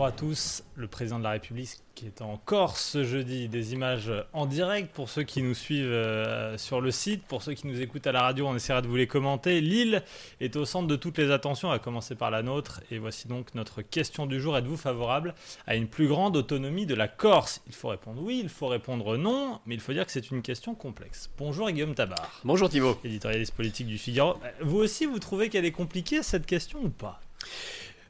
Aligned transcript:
Bonjour 0.00 0.14
à 0.14 0.16
tous, 0.16 0.64
le 0.76 0.86
président 0.86 1.18
de 1.18 1.24
la 1.24 1.32
République 1.32 1.76
qui 1.94 2.06
est 2.06 2.22
en 2.22 2.38
Corse 2.38 2.82
ce 2.82 3.04
jeudi, 3.04 3.50
des 3.50 3.74
images 3.74 4.10
en 4.32 4.46
direct 4.46 4.94
pour 4.94 5.10
ceux 5.10 5.24
qui 5.24 5.42
nous 5.42 5.52
suivent 5.52 5.92
euh, 5.92 6.56
sur 6.56 6.80
le 6.80 6.90
site, 6.90 7.22
pour 7.24 7.42
ceux 7.42 7.52
qui 7.52 7.66
nous 7.66 7.82
écoutent 7.82 8.06
à 8.06 8.12
la 8.12 8.22
radio, 8.22 8.46
on 8.46 8.56
essaiera 8.56 8.80
de 8.80 8.88
vous 8.88 8.96
les 8.96 9.06
commenter. 9.06 9.60
Lille 9.60 10.02
est 10.40 10.56
au 10.56 10.64
centre 10.64 10.86
de 10.86 10.96
toutes 10.96 11.18
les 11.18 11.30
attentions, 11.30 11.70
à 11.70 11.78
commencer 11.78 12.14
par 12.14 12.30
la 12.30 12.42
nôtre, 12.42 12.80
et 12.90 12.96
voici 12.96 13.28
donc 13.28 13.54
notre 13.54 13.82
question 13.82 14.24
du 14.24 14.40
jour. 14.40 14.56
Êtes-vous 14.56 14.78
favorable 14.78 15.34
à 15.66 15.76
une 15.76 15.86
plus 15.86 16.08
grande 16.08 16.34
autonomie 16.34 16.86
de 16.86 16.94
la 16.94 17.06
Corse? 17.06 17.60
Il 17.66 17.74
faut 17.74 17.88
répondre 17.88 18.22
oui, 18.22 18.40
il 18.42 18.48
faut 18.48 18.68
répondre 18.68 19.18
non, 19.18 19.60
mais 19.66 19.74
il 19.74 19.82
faut 19.82 19.92
dire 19.92 20.06
que 20.06 20.12
c'est 20.12 20.30
une 20.30 20.40
question 20.40 20.74
complexe. 20.74 21.28
Bonjour 21.36 21.70
Guillaume 21.70 21.94
Tabar. 21.94 22.40
Bonjour 22.42 22.70
Thibault. 22.70 22.98
Éditorialiste 23.04 23.54
politique 23.54 23.86
du 23.86 23.98
Figaro. 23.98 24.38
Vous 24.62 24.78
aussi, 24.78 25.04
vous 25.04 25.18
trouvez 25.18 25.50
qu'elle 25.50 25.66
est 25.66 25.72
compliquée 25.72 26.22
cette 26.22 26.46
question 26.46 26.78
ou 26.82 26.88
pas? 26.88 27.20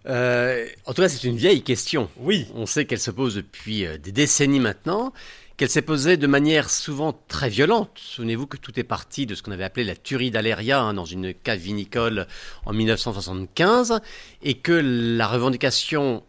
Euh, 0.06 0.66
en 0.86 0.95
tout 0.95 1.02
cas, 1.02 1.09
c'est 1.09 1.27
une 1.27 1.36
vieille 1.36 1.62
question. 1.62 2.09
Oui. 2.18 2.46
On 2.54 2.66
sait 2.66 2.84
qu'elle 2.84 3.00
se 3.00 3.10
pose 3.10 3.34
depuis 3.34 3.86
euh, 3.86 3.98
des 3.98 4.12
décennies 4.12 4.60
maintenant, 4.60 5.12
qu'elle 5.56 5.68
s'est 5.68 5.82
posée 5.82 6.16
de 6.16 6.26
manière 6.26 6.70
souvent 6.70 7.18
très 7.28 7.50
violente. 7.50 7.90
Souvenez-vous 7.96 8.46
que 8.46 8.56
tout 8.56 8.78
est 8.80 8.84
parti 8.84 9.26
de 9.26 9.34
ce 9.34 9.42
qu'on 9.42 9.52
avait 9.52 9.64
appelé 9.64 9.84
la 9.84 9.96
tuerie 9.96 10.30
d'Aléria 10.30 10.80
hein, 10.80 10.95
dans 10.95 11.04
une 11.04 11.34
cave 11.34 11.59
vinicole 11.59 12.26
en 12.64 12.73
1975, 12.73 14.00
et 14.42 14.54
que 14.54 14.73
la 14.73 15.28
revendication 15.28 16.23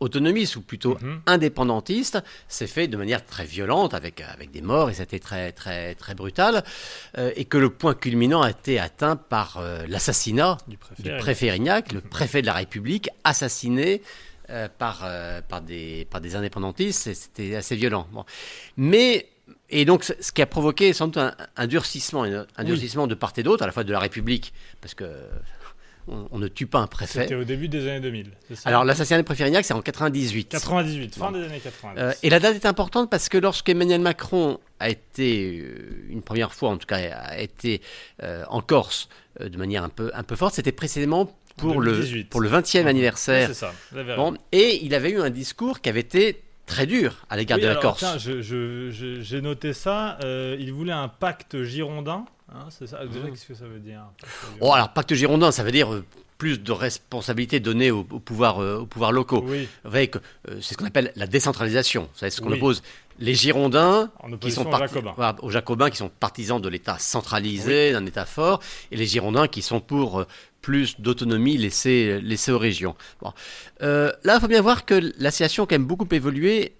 autonomiste 0.00 0.56
ou 0.56 0.62
plutôt 0.62 0.96
Mhm. 1.00 1.20
indépendantiste 1.26 2.18
s'est 2.48 2.66
fait 2.66 2.88
de 2.88 2.96
manière 2.96 3.24
très 3.24 3.44
violente 3.44 3.94
avec, 3.94 4.20
avec 4.22 4.50
des 4.50 4.62
morts 4.62 4.90
et 4.90 4.94
c'était 4.94 5.18
très 5.18 5.52
très 5.52 5.94
très 5.94 6.14
brutal 6.14 6.64
euh, 7.18 7.30
et 7.36 7.44
que 7.44 7.58
le 7.58 7.70
point 7.70 7.94
culminant 7.94 8.42
a 8.42 8.50
été 8.50 8.78
atteint 8.80 9.16
par 9.16 9.58
euh, 9.58 9.84
l'assassinat 9.88 10.58
Du 10.68 10.76
préfet. 10.78 11.02
du 11.02 11.16
préfet 11.16 11.46
Erignac, 11.46 11.92
le 11.92 12.00
préfet 12.00 12.40
de 12.42 12.46
la 12.46 12.54
République, 12.54 13.08
assassiné 13.24 14.02
euh, 14.50 14.68
par, 14.78 15.06
par, 15.48 15.60
des, 15.60 16.06
par 16.10 16.20
des 16.20 16.34
indépendantistes. 16.34 17.14
C'était 17.14 17.54
assez 17.54 17.76
violent. 17.76 18.08
Bon. 18.10 18.24
Mais, 18.76 19.28
et 19.68 19.84
donc, 19.84 20.02
ce 20.04 20.32
qui 20.32 20.42
a 20.42 20.46
provoqué 20.46 20.92
sans 20.92 21.06
doute 21.06 21.18
un, 21.18 21.34
un 21.56 21.66
durcissement, 21.68 22.24
un, 22.24 22.46
Oui. 22.58 22.64
durcissement 22.64 23.06
de 23.06 23.14
part 23.14 23.32
et 23.36 23.44
d'autre, 23.44 23.62
à 23.62 23.66
la 23.66 23.72
fois 23.72 23.84
de 23.84 23.92
la 23.92 24.00
République, 24.00 24.52
parce 24.80 24.94
que 24.94 25.04
on, 26.10 26.28
on 26.32 26.38
ne 26.38 26.48
tue 26.48 26.66
pas 26.66 26.78
un 26.80 26.88
C'était 26.90 26.96
préfet. 27.20 27.34
au 27.34 27.44
début 27.44 27.68
des 27.68 27.88
années 27.88 28.00
2000. 28.00 28.30
c'est 28.48 28.56
ça 28.56 28.68
Alors, 28.68 28.84
l'assassinat 28.84 29.18
du 29.18 29.24
préfet 29.24 29.44
Erignac, 29.44 29.64
c'est 29.64 29.72
en 29.74 29.80
98. 29.80 30.48
98, 30.50 31.14
fin 31.14 31.30
Bon. 31.30 31.38
des 31.38 31.44
années 31.44 31.60
90. 31.60 32.00
Euh, 32.00 32.12
et 32.22 32.30
la 32.30 32.40
date 32.40 32.56
est 32.56 32.66
importante 32.66 33.10
parce 33.10 33.28
que 33.28 33.38
lorsque 33.38 33.68
Emmanuel 33.68 34.00
Macron 34.00 34.58
a 34.80 34.88
été, 34.90 35.60
euh, 35.60 36.06
une 36.10 36.22
première 36.22 36.52
fois 36.52 36.70
en 36.70 36.76
tout 36.76 36.86
cas, 36.86 36.96
a 36.98 37.38
été 37.38 37.80
euh, 38.22 38.44
en 38.48 38.60
Corse 38.60 39.08
euh, 39.40 39.48
de 39.48 39.56
manière 39.56 39.84
un 39.84 39.88
peu, 39.88 40.10
un 40.14 40.22
peu 40.22 40.36
forte, 40.36 40.54
c'était 40.54 40.72
précisément 40.72 41.34
pour 41.56 41.80
le, 41.80 41.92
2018. 41.92 42.28
pour 42.30 42.40
le 42.40 42.48
20e 42.48 42.82
Oui, 42.82 42.88
anniversaire. 42.88 43.48
c'est 43.48 43.54
ça, 43.54 43.72
Bon, 44.16 44.34
et 44.52 44.84
il 44.84 44.94
avait 44.94 45.10
eu 45.10 45.20
un 45.20 45.30
discours 45.30 45.80
qui 45.80 45.88
avait 45.90 46.00
été 46.00 46.42
très 46.66 46.86
dur 46.86 47.26
à 47.28 47.36
l'égard 47.36 47.58
Oui, 47.58 47.64
de 47.64 47.68
la 47.68 47.74
Corse. 47.76 48.04
j'ai 48.18 49.40
noté 49.40 49.72
ça. 49.72 50.18
euh, 50.24 50.56
il 50.58 50.72
voulait 50.72 50.92
un 50.92 51.08
pacte 51.08 51.62
girondin. 51.64 52.24
Hein, 52.54 52.66
c'est 52.70 52.86
ça. 52.86 53.04
Déjà, 53.06 53.20
Mhm. 53.20 53.30
qu'est-ce 53.30 53.46
que 53.46 53.54
ça 53.54 53.66
veut 53.66 53.78
dire 53.80 54.02
Oh, 54.60 54.72
alors 54.72 54.92
pacte 54.92 55.14
girondin, 55.14 55.50
ça 55.52 55.62
veut 55.64 55.72
dire 55.72 55.92
euh, 55.92 56.04
plus 56.38 56.58
de 56.60 56.72
responsabilités 56.72 57.60
données 57.60 57.90
aux, 57.90 58.06
aux 58.10 58.18
pouvoirs, 58.18 58.60
euh, 58.62 58.78
aux 58.78 58.86
pouvoirs 58.86 59.12
locaux. 59.12 59.44
Oui, 59.46 59.68
euh, 59.86 60.06
c'est 60.60 60.72
ce 60.74 60.76
qu'on 60.78 60.86
appelle 60.86 61.12
la 61.16 61.26
décentralisation. 61.26 62.08
Savez 62.14 62.30
ce 62.30 62.40
qu'on 62.40 62.50
Oui. 62.50 62.56
oppose? 62.56 62.82
Les 63.18 63.34
Girondins 63.34 64.10
qui 64.40 64.50
sont 64.50 64.66
aux 64.66 64.78
Jacobins. 64.78 65.12
voilà, 65.14 65.36
aux 65.42 65.50
Jacobins 65.50 65.90
qui 65.90 65.98
sont 65.98 66.08
partisans 66.08 66.58
de 66.60 66.68
l'État 66.70 66.98
centralisé, 66.98 67.92
d'un 67.92 68.06
État 68.06 68.24
fort, 68.24 68.60
et 68.90 68.96
les 68.96 69.04
Girondins 69.06 69.46
qui 69.46 69.60
sont 69.60 69.80
pour 69.80 70.24
plus 70.62 70.98
d'autonomie 70.98 71.58
laissée, 71.58 72.18
laissée 72.22 72.50
aux 72.50 72.58
régions. 72.58 72.94
Bon. 73.20 73.32
Là, 73.80 74.14
il 74.24 74.40
faut 74.40 74.48
bien 74.48 74.62
voir 74.62 74.86
que 74.86 75.12
la 75.18 75.30
situation 75.30 75.64
a 75.64 75.66
quand 75.66 75.74
même 75.74 75.84
beaucoup 75.86 76.08
évolué, 76.12 76.72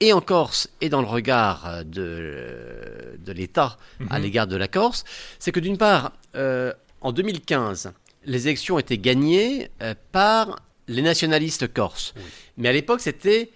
et 0.00 0.12
en 0.12 0.20
Corse, 0.20 0.68
et 0.80 0.88
dans 0.88 1.00
le 1.00 1.08
regard 1.08 1.66
euh, 1.66 1.82
de, 1.84 3.18
de 3.24 3.32
l'État 3.32 3.76
à 4.10 4.18
Mhm. 4.18 4.22
l'égard 4.24 4.46
de 4.46 4.56
la 4.56 4.68
Corse. 4.68 5.04
C'est 5.38 5.52
que 5.52 5.60
d'une 5.60 5.78
part, 5.78 6.12
euh, 6.36 6.72
en 7.00 7.12
2015, 7.12 7.92
les 8.24 8.46
élections 8.46 8.76
ont 8.76 8.78
été 8.78 8.98
gagnées 8.98 9.70
euh, 9.82 9.94
par 10.12 10.60
les 10.88 11.02
nationalistes 11.02 11.72
corses. 11.72 12.14
Oui. 12.16 12.22
Mais 12.56 12.68
à 12.68 12.72
l'époque, 12.72 13.00
c'était 13.00 13.50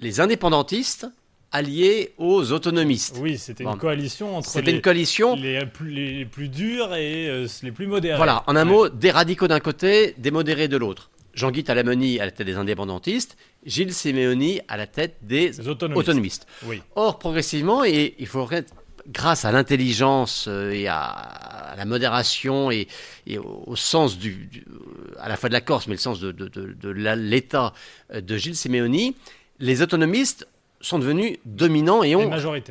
les 0.00 0.20
indépendantistes 0.20 1.06
alliés 1.50 2.12
aux 2.18 2.52
autonomistes. 2.52 3.16
Oui, 3.20 3.38
c'était 3.38 3.64
Bon. 3.64 3.72
une 3.72 3.78
coalition 3.78 4.36
entre 4.36 4.48
C'était 4.50 4.70
les, 4.70 4.76
une 4.76 4.82
coalition 4.82 5.34
les 5.34 5.64
plus, 5.66 5.90
les 5.90 6.24
plus 6.26 6.48
durs 6.48 6.94
et 6.94 7.28
euh, 7.28 7.46
les 7.62 7.72
plus 7.72 7.86
modérés. 7.86 8.16
Voilà, 8.16 8.44
en 8.46 8.54
un 8.56 8.66
Ouais. 8.66 8.72
mot, 8.72 8.88
des 8.88 9.10
radicaux 9.10 9.48
d'un 9.48 9.60
côté, 9.60 10.14
des 10.18 10.30
modérés 10.30 10.68
de 10.68 10.76
l'autre. 10.76 11.10
Jean-Guy 11.38 11.62
Talamoni 11.62 12.18
à 12.20 12.24
la 12.24 12.30
tête 12.32 12.46
des 12.46 12.56
indépendantistes, 12.56 13.36
Gilles 13.64 13.94
Simeoni 13.94 14.60
à 14.66 14.76
la 14.76 14.86
tête 14.88 15.16
des 15.22 15.50
Les 15.52 15.68
autonomistes. 15.68 15.98
autonomistes. 16.08 16.46
Oui. 16.64 16.82
Or, 16.96 17.18
progressivement, 17.18 17.84
et 17.84 18.14
il 18.18 18.26
faut 18.26 18.42
reconnaître, 18.42 18.74
grâce 19.06 19.44
à 19.44 19.52
l'intelligence 19.52 20.46
euh, 20.48 20.70
et 20.72 20.88
à, 20.88 21.74
la 21.76 21.84
modération 21.84 22.70
et, 22.72 22.88
et 23.26 23.38
au, 23.38 23.76
sens 23.76 24.18
du, 24.18 24.46
du- 24.46 24.64
à 25.18 25.28
la 25.28 25.36
fois 25.36 25.48
de 25.48 25.54
la 25.54 25.60
Corse, 25.60 25.86
mais 25.86 25.94
le 25.94 25.98
sens 26.00 26.18
de, 26.18 26.32
de- 26.32 26.48
de- 26.48 26.72
de 26.74 26.88
la- 26.90 27.14
l'État 27.16 27.72
euh, 28.12 28.20
de 28.20 28.36
Gilles 28.36 28.56
Simeoni, 28.56 29.14
les 29.60 29.80
autonomistes 29.80 30.46
sont 30.80 30.98
devenus 30.98 31.38
dominants 31.44 32.02
et 32.02 32.14
ont 32.16 32.28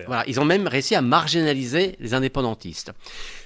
voilà, 0.08 0.24
ils 0.28 0.40
ont 0.40 0.46
même 0.46 0.68
réussi 0.68 0.94
à 0.96 1.02
marginaliser 1.02 1.96
les 2.00 2.14
indépendantistes. 2.14 2.92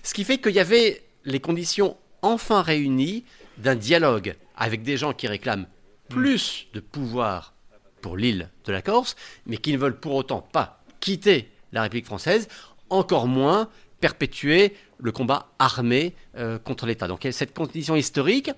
Ce 0.03 0.13
qui 0.13 0.23
fait 0.23 0.39
qu'il 0.39 0.53
y 0.53 0.59
avait 0.59 1.01
les 1.25 1.39
conditions 1.39 1.95
enfin 2.23 2.61
réunies 2.61 3.23
d'un 3.61 3.75
dialogue 3.75 4.35
avec 4.55 4.83
des 4.83 4.97
gens 4.97 5.13
qui 5.13 5.27
réclament 5.27 5.67
plus 6.09 6.67
de 6.73 6.79
pouvoir 6.79 7.53
pour 8.01 8.17
l'île 8.17 8.49
de 8.65 8.71
la 8.71 8.81
Corse, 8.81 9.15
mais 9.45 9.57
qui 9.57 9.71
ne 9.71 9.77
veulent 9.77 9.99
pour 9.99 10.15
autant 10.15 10.41
pas 10.41 10.83
quitter 10.99 11.49
la 11.71 11.83
République 11.83 12.05
française, 12.05 12.47
encore 12.89 13.27
moins 13.27 13.69
perpétuer 13.99 14.75
le 14.99 15.11
combat 15.11 15.51
armé 15.59 16.13
euh, 16.35 16.59
contre 16.59 16.85
l'État. 16.85 17.07
Donc 17.07 17.27
cette 17.31 17.53
condition 17.53 17.95
historique, 17.95 18.51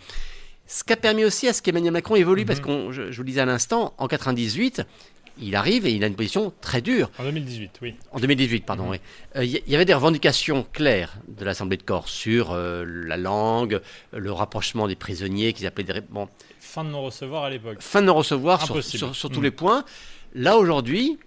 ce 0.66 0.84
qui 0.84 0.94
a 0.94 0.98
permis 0.98 1.26
aussi 1.26 1.48
à 1.48 1.54
ce 1.54 1.62
qu'Emmanuel 1.62 1.92
Macron 1.92 2.16
évolue, 2.16 2.46
parce 2.46 2.60
que 2.60 2.92
je, 2.92 3.12
je 3.12 3.18
vous 3.18 3.24
le 3.24 3.28
disais 3.28 3.42
à 3.42 3.46
l'instant, 3.46 3.94
en 3.98 4.08
98, 4.08 4.84
il 5.40 5.56
arrive 5.56 5.86
et 5.88 5.92
il 5.92 6.04
a 6.04 6.08
une 6.08 6.16
position 6.16 6.54
très 6.62 6.82
dure. 6.82 7.10
En 7.20 7.24
2018, 7.24 7.72
oui. 7.82 7.96
En 8.12 8.20
2018, 8.20 8.66
pardon, 8.66 8.90
oui. 8.90 8.98
Euh, 9.36 9.44
Il 9.44 9.52
y, 9.52 9.64
y 9.72 9.76
avait 9.76 9.86
des 9.86 9.94
revendications 9.94 10.66
claires 10.74 11.16
de 11.28 11.44
l'Assemblée 11.46 11.78
de 11.78 11.84
Corse 11.84 12.12
sur 12.12 12.52
euh, 12.52 12.86
la 12.86 13.18
langue, 13.18 13.82
le 14.12 14.32
rapprochement 14.32 14.88
des 14.88 14.96
prisonniers 14.96 15.54
qu'ils 15.54 15.66
appelaient 15.68 15.84
des... 15.86 16.02
Bon, 16.02 16.28
Fin 16.60 16.84
de 16.84 16.90
non-recevoir 16.90 17.44
à 17.44 17.50
l'époque. 17.50 17.78
fin 17.82 18.02
de 18.02 18.08
non-recevoir 18.08 18.64
sur, 18.66 18.76
Impossible. 18.76 18.98
sur- 18.98 19.16
sur 19.16 19.30
tous 19.30 19.40
Mm. 19.40 19.44
les 19.44 19.52
points. 19.52 19.86
Là, 20.36 20.58
aujourd'hui, 20.58 21.18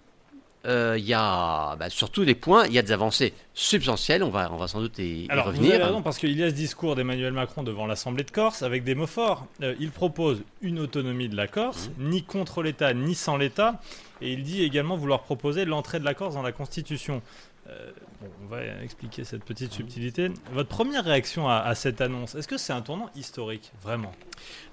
euh, 0.66 0.96
il 0.98 1.04
y 1.04 1.14
a, 1.14 1.76
bah, 1.76 1.88
sur 1.90 2.10
tous 2.10 2.22
les 2.22 2.34
points, 2.34 2.66
il 2.66 2.72
y 2.72 2.78
a 2.78 2.82
des 2.82 2.92
avancées 2.92 3.32
substantielles. 3.54 4.22
On 4.22 4.30
va, 4.30 4.50
on 4.52 4.56
va 4.56 4.66
sans 4.68 4.80
doute 4.80 4.98
y, 4.98 5.24
y 5.24 5.30
Alors, 5.30 5.46
vous 5.46 5.52
revenir. 5.52 5.74
avez 5.76 5.84
raison, 5.84 6.02
parce 6.02 6.18
qu'il 6.18 6.36
y 6.36 6.42
a 6.42 6.50
ce 6.50 6.54
discours 6.54 6.96
d'Emmanuel 6.96 7.32
Macron 7.32 7.62
devant 7.62 7.86
l'Assemblée 7.86 8.24
de 8.24 8.30
Corse 8.30 8.62
avec 8.62 8.84
des 8.84 8.94
mots 8.94 9.06
forts. 9.06 9.46
Euh, 9.62 9.74
il 9.80 9.90
propose 9.90 10.42
une 10.62 10.78
autonomie 10.78 11.28
de 11.28 11.36
la 11.36 11.46
Corse, 11.46 11.90
Mmh. 11.98 12.08
ni 12.10 12.22
contre 12.24 12.62
l'État, 12.62 12.92
ni 12.94 13.14
sans 13.14 13.36
l'État. 13.36 13.80
Et 14.20 14.32
il 14.32 14.42
dit 14.42 14.62
également 14.62 14.96
vouloir 14.96 15.22
proposer 15.22 15.64
l'entrée 15.64 16.00
de 16.00 16.04
la 16.04 16.14
Corse 16.14 16.34
dans 16.34 16.42
la 16.42 16.52
Constitution. 16.52 17.22
Euh, 17.68 17.90
bon, 18.20 18.28
on 18.44 18.46
va 18.48 18.60
expliquer 18.82 19.24
cette 19.24 19.44
petite 19.44 19.72
subtilité. 19.72 20.30
Votre 20.52 20.68
première 20.68 21.04
réaction 21.04 21.48
à, 21.48 21.56
à 21.56 21.74
cette 21.74 22.00
annonce, 22.00 22.34
est-ce 22.36 22.46
que 22.48 22.56
c'est 22.56 22.72
un 22.72 22.80
tournant 22.80 23.10
historique, 23.16 23.72
vraiment? 23.82 24.12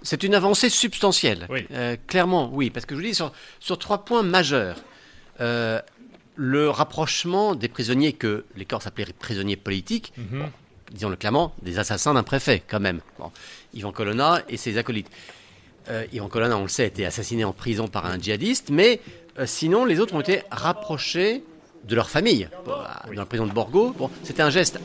C'est 0.03 0.21
une 0.23 0.35
avancée 0.35 0.69
substantielle. 0.69 1.47
Oui. 1.49 1.65
Euh, 1.71 1.97
clairement, 2.07 2.49
oui. 2.53 2.69
Parce 2.69 2.85
que 2.85 2.93
je 2.95 2.99
vous 3.01 3.05
dis 3.07 3.15
sur, 3.15 3.31
sur 3.59 3.77
trois 3.79 4.05
points 4.05 4.21
majeurs. 4.23 4.77
Euh, 5.41 5.81
le 6.35 6.69
rapprochement 6.69 7.55
des 7.55 7.67
prisonniers 7.67 8.13
que 8.13 8.45
les 8.55 8.65
Corses 8.65 8.87
appelaient 8.87 9.05
prisonniers 9.17 9.55
politiques, 9.55 10.13
Mhm. 10.17 10.45
disons-le 10.91 11.15
clairement, 11.15 11.53
des 11.61 11.79
assassins 11.79 12.13
d'un 12.13 12.23
préfet, 12.23 12.63
quand 12.67 12.79
même. 12.79 13.01
Bon. 13.19 13.31
Yvan 13.73 13.91
Colonna 13.91 14.41
et 14.49 14.57
ses 14.57 14.77
acolytes. 14.77 15.09
Euh, 15.89 16.05
Yvan 16.13 16.29
Colonna, 16.29 16.57
on 16.57 16.63
le 16.63 16.67
sait, 16.69 16.83
a 16.83 16.87
été 16.87 17.05
assassiné 17.05 17.43
en 17.43 17.51
prison 17.53 17.87
par 17.87 18.05
un 18.05 18.17
djihadiste, 18.19 18.69
mais 18.71 18.99
euh, 19.39 19.45
sinon, 19.45 19.85
les 19.85 19.99
autres 19.99 20.13
ont 20.15 20.21
été 20.21 20.43
rapprochés 20.51 21.43
de 21.83 21.95
leur 21.95 22.09
famille. 22.09 22.47
Bon, 22.65 22.71
Dans 23.07 23.11
la 23.13 23.25
prison 23.25 23.45
de 23.45 23.51
Borgo, 23.51 23.91
bon, 23.97 24.09
c'était 24.23 24.41
un 24.43 24.49
geste 24.49 24.79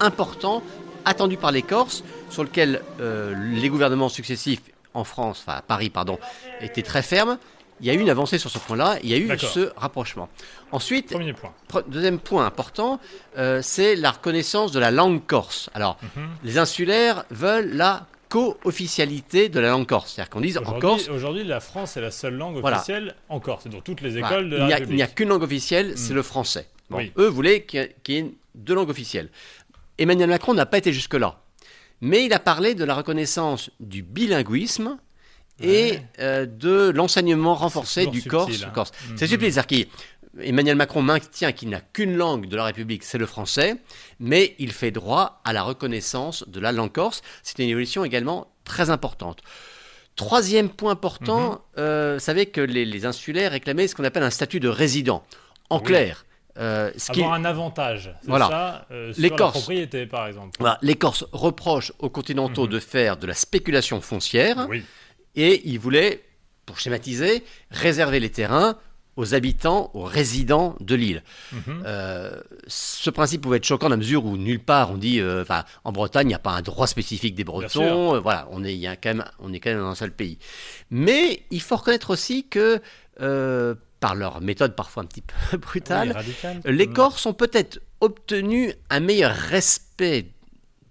important, 0.00 0.62
attendu 1.04 1.36
par 1.36 1.50
les 1.52 1.62
Corses, 1.62 2.04
sur 2.30 2.44
lequel 2.44 2.80
euh, 3.00 3.34
les 3.54 3.68
gouvernements 3.68 4.08
successifs 4.08 4.60
en 4.94 5.04
France, 5.04 5.42
enfin 5.46 5.58
à 5.58 5.62
Paris, 5.62 5.90
pardon, 5.90 6.18
étaient 6.60 6.82
très 6.82 7.02
fermes. 7.02 7.38
Il 7.80 7.86
y 7.86 7.90
a 7.90 7.94
eu 7.94 7.98
une 7.98 8.10
avancée 8.10 8.38
sur 8.38 8.50
ce 8.50 8.58
point-là, 8.58 8.98
il 9.02 9.10
y 9.10 9.14
a 9.14 9.18
eu 9.18 9.28
ce 9.38 9.72
rapprochement. 9.76 10.28
Ensuite, 10.72 11.10
Premier 11.10 11.32
point. 11.32 11.52
Pre- 11.68 11.84
Deuxième 11.88 12.18
point 12.18 12.46
important, 12.46 13.00
euh, 13.36 13.60
c'est 13.62 13.96
la 13.96 14.12
reconnaissance 14.12 14.70
de 14.72 14.78
la 14.80 14.90
langue 14.90 15.24
corse. 15.26 15.70
Alors, 15.74 15.98
Mhm. 16.16 16.28
les 16.44 16.58
insulaires 16.58 17.24
veulent 17.30 17.70
la 17.74 18.06
co-officialité 18.28 19.48
de 19.48 19.60
la 19.60 19.70
langue 19.70 19.86
corse. 19.86 20.12
C'est-à-dire 20.14 20.30
qu'on 20.30 20.40
dise 20.40 20.58
en 20.58 20.62
Aujourd'hui- 20.62 20.80
Corse, 20.80 21.08
Aujourd'hui, 21.08 21.44
la 21.44 21.60
France 21.60 21.96
est 21.96 22.00
la 22.00 22.10
seule 22.10 22.34
langue 22.34 22.58
Voilà. 22.60 22.78
officielle 22.78 23.14
en 23.28 23.40
Corse. 23.40 23.66
Dans 23.68 23.80
toutes 23.80 24.00
les 24.00 24.10
voilà, 24.10 24.28
écoles 24.28 24.50
de 24.50 24.56
il 24.56 24.60
la 24.60 24.66
n'y 24.66 24.72
a- 24.72 24.78
il 24.80 24.94
n'y 24.94 25.02
a 25.02 25.06
qu'une 25.06 25.28
langue 25.28 25.42
officielle, 25.42 25.92
c'est 25.96 26.12
Mm. 26.12 26.16
le 26.16 26.22
français. 26.22 26.68
Bon, 26.90 26.98
Oui. 26.98 27.12
Eux 27.18 27.28
voulaient 27.28 27.62
qu'il 27.64 27.80
y 27.80 27.82
ait- 27.82 27.96
qu'il 28.02 28.14
y 28.14 28.18
ait 28.18 28.30
deux 28.54 28.74
langues 28.74 28.90
officielles. 28.90 29.30
Emmanuel 29.98 30.28
Macron 30.30 30.54
n'a 30.54 30.66
pas 30.66 30.78
été 30.78 30.92
jusque-là. 30.92 31.40
Mais 32.00 32.24
il 32.24 32.32
a 32.32 32.38
parlé 32.40 32.74
de 32.74 32.84
la 32.84 32.94
reconnaissance 32.94 33.70
du 33.80 34.02
bilinguisme 34.02 34.98
et 35.60 35.92
Ouais. 35.92 36.06
euh, 36.20 36.46
de 36.46 36.90
l'enseignement 36.90 37.54
renforcé 37.54 38.06
du 38.06 38.22
corse. 38.22 38.62
hein. 38.64 38.70
corse. 38.74 38.92
Mhm. 39.10 39.16
C'est 39.18 39.26
subtil, 39.26 39.86
qu'Emmanuel 40.36 40.76
Macron 40.76 41.00
maintient 41.02 41.52
qu'il 41.52 41.68
n'a 41.68 41.80
qu'une 41.80 42.16
langue 42.16 42.48
de 42.48 42.56
la 42.56 42.64
République, 42.64 43.04
c'est 43.04 43.18
le 43.18 43.26
français, 43.26 43.76
mais 44.18 44.54
il 44.58 44.72
fait 44.72 44.90
droit 44.90 45.40
à 45.44 45.52
la 45.52 45.62
reconnaissance 45.62 46.44
de 46.48 46.58
la 46.60 46.72
langue 46.72 46.92
corse. 46.92 47.22
C'est 47.42 47.58
une 47.60 47.68
évolution 47.68 48.04
également 48.04 48.48
très 48.64 48.90
importante. 48.90 49.40
Troisième 50.16 50.68
point 50.68 50.92
important, 50.92 51.50
Mhm. 51.50 51.58
euh, 51.78 52.14
vous 52.14 52.20
savez 52.24 52.46
que 52.46 52.60
les, 52.60 52.84
les 52.84 53.04
insulaires 53.06 53.50
réclamaient 53.52 53.88
ce 53.88 53.94
qu'on 53.96 54.04
appelle 54.04 54.22
un 54.22 54.30
statut 54.30 54.60
de 54.60 54.68
résident. 54.68 55.24
En 55.70 55.78
Oui. 55.78 55.84
clair, 55.84 56.24
euh, 56.58 56.92
ce 56.96 57.10
qui, 57.10 57.20
Avoir 57.22 57.34
un 57.34 57.44
avantage. 57.44 58.14
Voilà. 58.24 58.48
ça, 58.48 58.86
euh, 58.92 59.12
sur 59.12 59.22
Les 59.22 59.28
la 59.30 59.36
Corses. 59.36 59.52
propriété, 59.54 60.06
par 60.06 60.26
exemple. 60.28 60.56
voilà, 60.60 60.78
les 60.82 60.94
Corses 60.94 61.24
reprochent 61.32 61.92
aux 61.98 62.10
continentaux 62.10 62.64
Mhm. 62.66 62.70
de 62.70 62.78
faire 62.80 63.16
de 63.16 63.26
la 63.26 63.34
spéculation 63.34 64.00
foncière 64.00 64.66
Oui. 64.68 64.84
Et 65.36 65.62
ils 65.68 65.78
voulaient, 65.78 66.22
pour 66.66 66.78
schématiser, 66.78 67.44
réserver 67.70 68.20
les 68.20 68.30
terrains 68.30 68.76
aux 69.16 69.32
habitants, 69.34 69.90
aux 69.94 70.02
résidents 70.02 70.74
de 70.80 70.96
l'île. 70.96 71.22
Mhm. 71.52 71.84
Euh, 71.86 72.40
ce 72.66 73.10
principe 73.10 73.42
pouvait 73.42 73.58
être 73.58 73.64
choquant 73.64 73.86
dans 73.86 73.90
la 73.90 73.96
mesure 73.96 74.24
où 74.24 74.36
nulle 74.36 74.58
part 74.58 74.90
on 74.90 74.96
dit, 74.96 75.20
euh, 75.20 75.44
en 75.84 75.92
Bretagne, 75.92 76.26
il 76.26 76.28
n'y 76.30 76.34
a 76.34 76.40
pas 76.40 76.50
un 76.50 76.62
droit 76.62 76.88
spécifique 76.88 77.36
des. 77.36 77.44
Bretons. 77.44 78.16
euh, 78.16 78.18
voilà, 78.20 78.48
on 78.50 78.64
est, 78.64 78.74
il 78.74 78.80
y 78.80 78.88
a 78.88 78.96
quand 78.96 79.10
même, 79.14 79.24
on 79.38 79.52
est 79.52 79.60
quand 79.60 79.70
même 79.70 79.78
dans 79.78 79.86
un 79.88 79.94
seul 79.94 80.10
pays. 80.10 80.38
Mais 80.90 81.42
il 81.52 81.60
faut 81.62 81.76
reconnaître 81.76 82.10
aussi 82.10 82.48
que, 82.48 82.80
euh, 83.20 83.76
par 84.00 84.16
leur 84.16 84.40
méthode 84.40 84.74
parfois 84.74 85.04
un 85.04 85.06
petit 85.06 85.22
peu 85.22 85.56
brutale, 85.58 86.16
les 86.64 86.86
Mhm. 86.88 86.92
Corses 86.94 87.24
ont 87.26 87.34
peut-être 87.34 87.80
obtenu 88.00 88.72
un 88.90 88.98
meilleur 89.00 89.32
respect 89.34 90.26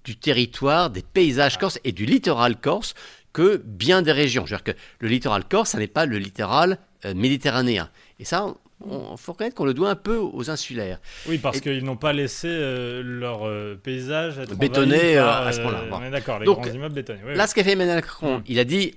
du 0.05 0.15
territoire, 0.15 0.89
des 0.89 1.01
paysages 1.03 1.57
corses 1.57 1.79
et 1.83 1.91
du 1.91 2.05
littoral 2.05 2.55
corse 2.59 2.93
que 3.33 3.57
bien 3.65 4.01
des 4.01 4.11
régions. 4.11 4.45
Je 4.45 4.51
veux 4.55 4.57
dire 4.61 4.63
que 4.75 4.79
le 4.99 5.07
littoral 5.09 5.43
corse, 5.45 5.71
ça 5.71 5.79
n'est 5.79 5.87
pas 5.87 6.05
le 6.05 6.17
littoral 6.17 6.77
euh, 7.05 7.13
méditerranéen. 7.15 7.89
Et 8.19 8.25
ça, 8.25 8.53
il 8.85 9.17
faut 9.17 9.31
reconnaître 9.33 9.55
qu'on 9.55 9.65
le 9.65 9.73
doit 9.73 9.89
un 9.89 9.95
peu 9.95 10.17
aux 10.17 10.49
insulaires. 10.49 10.99
Oui, 11.27 11.37
parce 11.39 11.59
qu'ils 11.61 11.83
n'ont 11.83 11.95
pas 11.97 12.13
laissé 12.13 12.47
euh, 12.49 13.01
leur 13.03 13.47
euh, 13.47 13.75
paysage 13.81 14.37
être 14.39 14.55
Bétonné, 14.55 14.95
envahi 14.97 15.15
par, 15.15 15.41
euh, 15.41 15.47
à 15.47 15.51
ce 15.51 15.61
point-là. 15.61 15.79
euh, 15.79 15.89
Bon. 15.89 15.97
on 15.99 16.03
est 16.03 16.11
d'accord, 16.11 16.39
les 16.39 16.45
Donc, 16.45 16.61
grands 16.63 16.71
immeubles 16.73 16.95
bétonnés. 16.95 17.21
oui, 17.25 17.35
Là, 17.35 17.47
ce 17.47 17.55
qu'a 17.55 17.63
fait 17.63 17.71
Emmanuel 17.71 17.95
Macron, 17.95 18.37
Mm. 18.39 18.43
il 18.47 18.59
a 18.59 18.63
dit 18.65 18.95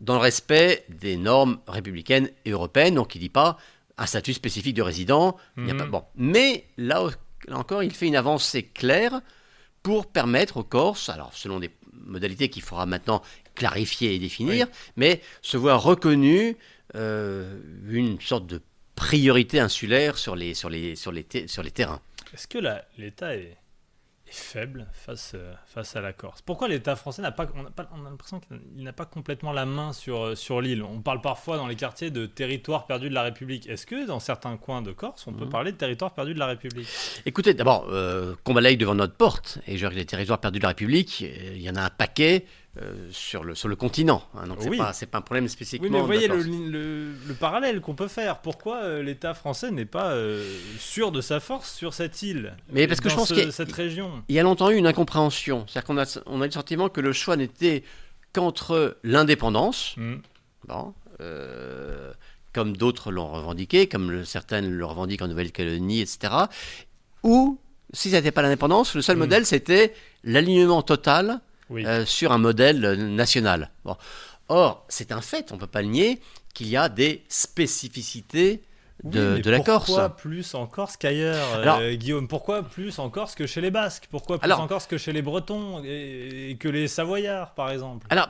dans 0.00 0.14
le 0.14 0.20
respect 0.20 0.84
des 0.88 1.16
normes 1.16 1.58
républicaines 1.68 2.28
et 2.44 2.50
européennes, 2.50 2.96
donc 2.96 3.14
il 3.14 3.20
dit 3.20 3.28
pas 3.28 3.56
un 3.98 4.06
statut 4.06 4.32
spécifique 4.34 4.74
de 4.74 4.82
résident. 4.82 5.36
il 5.56 5.64
n'y 5.64 5.70
a 5.70 5.74
pas, 5.74 5.84
bon. 5.86 6.02
Mais 6.16 6.64
là, 6.76 7.06
là 7.46 7.56
encore, 7.56 7.82
il 7.82 7.92
fait 7.94 8.06
une 8.08 8.16
avancée 8.16 8.64
claire 8.64 9.20
pour 9.82 10.06
permettre 10.06 10.56
aux 10.58 10.64
Corses, 10.64 11.08
alors 11.08 11.30
selon 11.34 11.60
des 11.60 11.70
modalités 11.92 12.48
qu'il 12.48 12.62
faudra 12.62 12.86
maintenant 12.86 13.22
clarifier 13.54 14.14
et 14.14 14.18
définir, 14.18 14.66
mais 14.96 15.20
se 15.42 15.56
voir 15.56 15.82
reconnu 15.82 16.56
euh, 16.94 17.60
une 17.88 18.20
sorte 18.20 18.46
de 18.46 18.60
priorité 18.94 19.60
insulaire 19.60 20.18
sur 20.18 20.36
les, 20.36 20.54
sur 20.54 20.70
les, 20.70 20.96
sur 20.96 21.12
les, 21.12 21.26
sur 21.46 21.62
les 21.62 21.70
terrains. 21.70 22.00
Est-ce 22.34 22.46
que 22.46 22.58
l'État 22.98 23.36
est 23.36 23.56
faible 24.32 24.86
face, 24.92 25.32
euh, 25.34 25.52
face 25.66 25.94
à 25.94 26.00
la 26.00 26.12
Corse 26.12 26.40
Pourquoi 26.42 26.66
l'État 26.68 26.96
français 26.96 27.20
n'a 27.22 27.32
pas, 27.32 27.46
on 27.54 27.64
pas, 27.64 27.88
on 27.94 28.06
a 28.06 28.10
l'impression 28.10 28.40
qu'il 28.40 28.82
n'a 28.82 28.92
pas 28.92 29.04
complètement 29.04 29.52
la 29.52 29.66
main 29.66 29.92
sur, 29.92 30.24
euh, 30.24 30.34
sur 30.34 30.60
l'île? 30.60 30.82
On 30.82 31.00
parle 31.02 31.20
parfois 31.20 31.56
dans 31.58 31.66
les 31.66 31.76
quartiers 31.76 32.10
de 32.10 32.26
territoire 32.26 32.86
perdu 32.86 33.08
de 33.08 33.14
la 33.14 33.22
République. 33.22 33.68
Est-ce 33.68 33.86
que 33.86 34.06
dans 34.06 34.20
certains 34.20 34.56
coins 34.56 34.82
de 34.82 34.92
Corse, 34.92 35.26
on 35.26 35.32
peut 35.32 35.44
Mhm. 35.44 35.50
parler 35.50 35.72
de 35.72 35.76
territoire 35.76 36.14
perdu 36.14 36.32
de 36.34 36.38
la 36.38 36.46
République? 36.46 36.88
Écoutez, 37.26 37.52
d'abord, 37.54 37.86
euh, 37.90 38.34
qu'on 38.44 38.54
balaye 38.54 38.76
devant 38.76 38.94
notre 38.94 39.14
porte, 39.14 39.58
et 39.66 39.76
que 39.76 39.86
les 39.86 40.06
territoires 40.06 40.40
perdus 40.40 40.58
de 40.58 40.62
la 40.64 40.68
République, 40.70 41.22
euh, 41.22 41.52
il 41.54 41.60
y 41.62 41.68
en 41.70 41.76
a 41.76 41.82
un 41.82 41.90
paquet 41.90 42.46
euh, 42.80 43.08
sur, 43.10 43.44
le, 43.44 43.54
sur 43.54 43.68
le 43.68 43.76
continent. 43.76 44.22
hein, 44.34 44.46
donc, 44.46 44.58
c'est 44.62 44.70
Oui. 44.70 44.78
pas, 44.78 44.92
c'est 44.94 45.04
pas 45.06 45.18
un 45.18 45.22
problème 45.22 45.46
spécifiquement. 45.48 45.86
Oui, 45.88 45.92
mais 45.92 46.00
vous 46.00 46.06
voyez 46.06 46.26
le, 46.28 46.42
le- 46.70 47.12
le 47.28 47.34
parallèle 47.34 47.80
qu'on 47.82 47.94
peut 47.94 48.08
faire. 48.08 48.38
Pourquoi 48.38 48.82
euh, 48.84 49.02
l'État 49.02 49.34
français 49.34 49.70
n'est 49.70 49.84
pas 49.84 50.12
euh, 50.12 50.42
sûr 50.78 51.12
de 51.12 51.20
sa 51.20 51.38
force 51.40 51.70
sur 51.74 51.92
cette 51.92 52.22
île 52.22 52.54
Mais 52.70 52.86
parce 52.88 53.00
que 53.00 53.10
je 53.10 53.14
pense 53.14 53.28
ce- 53.28 53.34
qu'il 53.34 53.44
y 53.44 53.46
a- 53.48 53.52
cette 53.52 53.72
région? 53.72 54.10
Il 54.28 54.34
y 54.34 54.38
a 54.38 54.42
longtemps 54.42 54.70
eu 54.70 54.76
une 54.76 54.86
incompréhension. 54.86 55.66
C'est-à-dire 55.68 55.86
qu'on 55.86 55.98
a, 55.98 56.20
on 56.26 56.40
a 56.40 56.44
eu 56.44 56.48
le 56.48 56.52
sentiment 56.52 56.88
que 56.88 57.02
le 57.02 57.12
choix 57.12 57.36
n'était 57.36 57.84
qu'entre 58.32 58.96
l'indépendance, 59.04 59.94
Hmm. 59.98 60.16
bon, 60.66 60.94
comme 62.52 62.76
d'autres 62.76 63.10
l'ont 63.12 63.30
revendiqué, 63.32 63.88
comme 63.88 64.24
certaines 64.24 64.70
le 64.70 64.84
revendiquent 64.84 65.22
en 65.22 65.28
Nouvelle-Calédonie, 65.28 66.00
etc., 66.00 66.32
ou, 67.22 67.58
si 67.92 68.10
ça 68.10 68.16
n'était 68.16 68.30
pas 68.32 68.42
l'indépendance, 68.42 68.94
le 68.94 69.02
seul 69.02 69.16
Mm. 69.16 69.20
modèle, 69.20 69.46
c'était 69.46 69.94
l'alignement 70.24 70.82
total 70.82 71.40
Oui. 71.72 71.84
euh, 71.86 72.04
sur 72.06 72.30
un 72.32 72.38
modèle 72.38 72.80
national. 73.14 73.70
Bon. 73.84 73.96
Or, 74.48 74.84
c'est 74.88 75.10
un 75.12 75.20
fait, 75.20 75.50
on 75.50 75.54
ne 75.56 75.60
peut 75.60 75.66
pas 75.66 75.82
le 75.82 75.88
nier, 75.88 76.20
qu'il 76.54 76.68
y 76.68 76.76
a 76.76 76.88
des 76.88 77.24
spécificités 77.28 78.62
de, 79.04 79.20
Oui, 79.20 79.32
mais 79.36 79.40
de 79.40 79.50
la 79.50 79.60
Corse. 79.60 79.86
Pourquoi 79.86 80.10
plus 80.16 80.54
en 80.54 80.66
Corse 80.66 80.96
qu'ailleurs, 80.96 81.48
euh, 81.56 81.94
Guillaume? 81.94 82.28
Pourquoi 82.28 82.62
plus 82.62 82.98
en 82.98 83.10
Corse 83.10 83.34
que 83.34 83.46
chez 83.46 83.60
les 83.60 83.70
Basques? 83.70 84.06
Pourquoi 84.10 84.38
plus 84.38 84.44
Alors- 84.44 84.60
en 84.60 84.68
Corse 84.68 84.86
que 84.86 84.98
chez 84.98 85.12
les 85.12 85.22
Bretons 85.22 85.82
et, 85.84 86.50
et 86.50 86.56
que 86.56 86.68
les 86.68 86.86
Savoyards, 86.88 87.54
par 87.54 87.70
exemple? 87.70 88.06
Alors, 88.10 88.28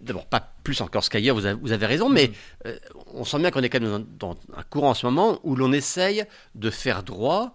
d'abord, 0.00 0.26
pas 0.26 0.52
plus 0.64 0.80
en 0.80 0.88
Corse 0.88 1.08
qu'ailleurs, 1.08 1.36
vous 1.36 1.46
avez, 1.46 1.60
vous 1.60 1.72
avez 1.72 1.86
raison, 1.86 2.08
mais 2.08 2.28
Mm. 2.28 2.32
euh, 2.66 2.78
on 3.14 3.24
sent 3.24 3.38
bien 3.38 3.50
qu'on 3.50 3.62
est 3.62 3.68
quand 3.68 3.80
même 3.80 4.04
dans, 4.18 4.30
dans 4.34 4.40
un 4.56 4.62
courant 4.64 4.90
en 4.90 4.94
ce 4.94 5.06
moment 5.06 5.38
où 5.44 5.54
l'on 5.54 5.72
essaye 5.72 6.24
de 6.54 6.70
faire 6.70 7.02
droit 7.02 7.54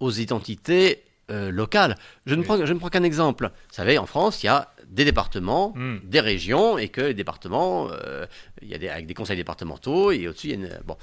aux 0.00 0.10
identités 0.12 1.04
euh, 1.32 1.50
locales. 1.50 1.96
Je 2.26 2.34
ne, 2.34 2.40
Oui. 2.40 2.46
prends, 2.46 2.64
je 2.64 2.72
ne 2.72 2.78
prends 2.78 2.88
qu'un 2.90 3.02
exemple. 3.02 3.50
Vous 3.68 3.74
savez, 3.74 3.98
en 3.98 4.06
France, 4.06 4.42
il 4.42 4.46
y 4.46 4.48
a 4.48 4.68
des 4.86 5.04
départements, 5.04 5.72
Mm. 5.74 5.98
des 6.04 6.20
régions, 6.20 6.78
et 6.78 6.88
que 6.88 7.00
les 7.00 7.14
départements, 7.14 7.88
euh, 7.90 8.26
il 8.60 8.68
y 8.68 8.74
a 8.74 8.78
des, 8.78 8.88
avec 8.88 9.06
des 9.06 9.14
conseils 9.14 9.36
départementaux, 9.38 10.12
et 10.12 10.28
au-dessus, 10.28 10.48
il 10.48 10.50
y 10.50 10.52
a 10.52 10.56
une... 10.56 10.80
Bon. 10.84 10.96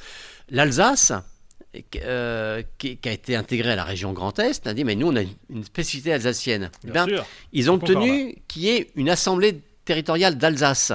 L'Alsace, 0.50 1.12
euh, 2.04 2.64
qui, 2.78 2.98
qui 2.98 3.10
a 3.10 3.12
été 3.12 3.36
intégrée 3.36 3.72
à 3.72 3.76
la 3.76 3.84
région 3.84 4.12
Grand 4.14 4.38
Est, 4.40 4.66
a 4.68 4.74
dit, 4.74 4.84
mais 4.84 4.96
nous, 4.96 5.08
on 5.08 5.16
a 5.16 5.22
une, 5.50 5.64
spécificité 5.64 6.14
alsacienne. 6.14 6.72
Eh 6.88 6.92
Bien 6.92 7.06
sûr. 7.06 7.26
ils 7.54 7.70
ont 7.70 7.76
obtenu 7.76 8.36
qu'il 8.48 8.64
y 8.64 8.70
ait 8.70 8.90
une 8.96 9.10
assemblée 9.10 9.62
territoriale 9.86 10.38
d'Alsace 10.38 10.94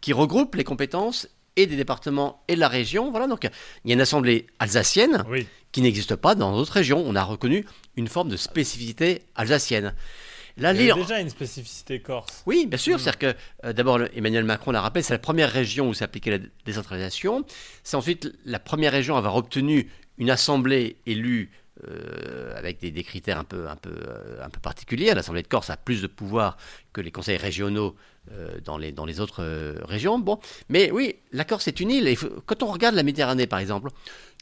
qui 0.00 0.12
regroupe 0.12 0.54
les 0.54 0.64
compétences 0.64 1.28
et 1.56 1.66
des 1.66 1.76
départements 1.76 2.42
et 2.48 2.54
de 2.54 2.60
la 2.60 2.68
région. 2.68 3.10
Voilà, 3.10 3.26
donc 3.26 3.44
il 3.84 3.88
y 3.88 3.92
a 3.92 3.94
une 3.94 4.00
assemblée 4.00 4.46
alsacienne 4.58 5.24
Oui. 5.28 5.46
Qui 5.72 5.82
n'existe 5.82 6.16
pas 6.16 6.34
dans 6.34 6.54
d'autres 6.56 6.72
régions. 6.72 7.02
On 7.04 7.16
a 7.16 7.22
reconnu 7.24 7.66
une 7.96 8.08
forme 8.08 8.28
de 8.28 8.36
spécificité 8.36 9.22
alsacienne. 9.34 9.94
Là, 10.58 10.74
Il 10.74 10.82
y 10.82 10.90
avait 10.90 11.00
déjà 11.00 11.18
une 11.18 11.30
spécificité 11.30 12.00
corse. 12.00 12.42
oui, 12.44 12.66
bien 12.66 12.78
sûr. 12.78 12.96
Mm. 12.96 12.98
C'est-à-dire 12.98 13.18
que 13.18 13.36
euh, 13.64 13.72
d'abord, 13.72 14.00
Emmanuel 14.14 14.44
Macron 14.44 14.70
l'a 14.70 14.82
rappelé, 14.82 15.02
c'est 15.02 15.14
la 15.14 15.18
première 15.18 15.50
région 15.50 15.88
où 15.88 15.94
s'appliquait 15.94 16.30
la 16.30 16.44
décentralisation. 16.66 17.44
C'est 17.82 17.96
ensuite 17.96 18.30
la 18.44 18.58
première 18.58 18.92
région 18.92 19.14
à 19.14 19.18
avoir 19.18 19.36
obtenu 19.36 19.90
une 20.18 20.30
assemblée 20.30 20.96
élue 21.06 21.50
euh, 21.88 22.56
avec 22.56 22.80
des, 22.80 22.90
des 22.90 23.02
critères 23.02 23.38
un 23.38 23.44
peu, 23.44 23.66
un 23.66 23.76
peu, 23.76 23.90
euh, 23.90 24.44
un 24.44 24.50
peu 24.50 24.60
particuliers. 24.60 25.14
L'Assemblée 25.14 25.42
de 25.42 25.48
Corse 25.48 25.70
a 25.70 25.76
plus 25.76 26.02
de 26.02 26.06
pouvoir 26.06 26.58
que 26.92 27.00
les 27.00 27.10
conseils 27.10 27.38
régionaux 27.38 27.96
euh, 28.30 28.60
dans, 28.62 28.76
les, 28.78 28.92
dans 28.92 29.06
les 29.06 29.20
autres 29.20 29.42
régions. 29.82 30.18
Bon, 30.18 30.38
mais 30.68 30.90
oui, 30.92 31.16
la 31.32 31.44
Corse 31.44 31.66
est 31.68 31.80
une 31.80 31.90
île. 31.90 32.06
Et 32.06 32.18
quand 32.46 32.62
on 32.62 32.66
regarde 32.66 32.94
la 32.94 33.02
Méditerranée, 33.02 33.46
par 33.46 33.58
exemple, 33.58 33.88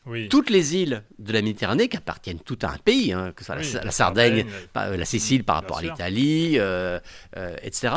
Oui. 0.07 0.29
toutes 0.31 0.49
les 0.49 0.77
îles 0.77 1.03
de 1.19 1.33
la 1.33 1.43
Méditerranée 1.43 1.89
qui 1.89 1.97
appartiennent 1.97 2.41
toutes 2.41 2.65
à 2.65 2.71
un 2.71 2.79
pays, 2.79 3.13
hein, 3.13 3.33
que 3.37 3.43
ce 3.43 3.47
soit 3.47 3.57
la- 3.57 3.61
Oui, 3.61 3.71
la, 3.75 3.85
la 3.85 3.91
Sardaigne, 3.91 4.47
euh, 4.77 4.97
la 4.97 5.05
Sicile 5.05 5.45
par 5.45 5.57
rapport 5.57 5.79
à 5.79 5.83
l'Italie, 5.83 6.55
euh, 6.59 6.99
euh, 7.37 7.55
etc. 7.63 7.93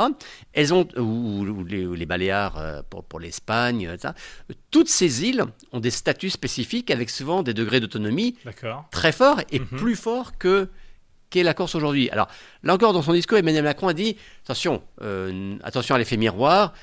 Elles 0.52 0.74
ont, 0.74 0.86
ou, 0.98 1.02
ou 1.46 1.64
les, 1.64 1.86
ou 1.86 1.94
les 1.94 2.06
Baléares 2.06 2.84
pour, 2.90 3.06
pour 3.06 3.20
l'Espagne, 3.22 3.90
toutes 4.70 4.90
ces 4.90 5.24
îles 5.24 5.44
ont 5.72 5.80
des 5.80 5.92
statuts 5.92 6.30
spécifiques 6.30 6.92
avec 6.92 7.10
souvent 7.10 7.42
des 7.42 7.54
degrés 7.54 7.80
d'autonomie 7.80 8.36
très 8.92 9.12
forts 9.14 9.40
et 9.52 9.60
Mhm. 9.60 9.66
plus 9.80 9.96
forts 9.96 10.38
que 10.38 10.68
qu'est 11.30 11.44
la 11.44 11.54
Corse 11.54 11.74
aujourd'hui. 11.74 12.10
Alors 12.12 12.28
là 12.64 12.74
encore, 12.76 12.92
dans 12.94 13.02
son 13.02 13.14
discours, 13.14 13.38
Emmanuel 13.38 13.64
Macron 13.64 13.88
a 13.88 13.94
dit 13.94 14.18
attention, 14.44 14.84
euh, 15.02 15.56
attention 15.64 15.96
à 15.96 15.98
l'effet 15.98 16.18
miroir. 16.18 16.74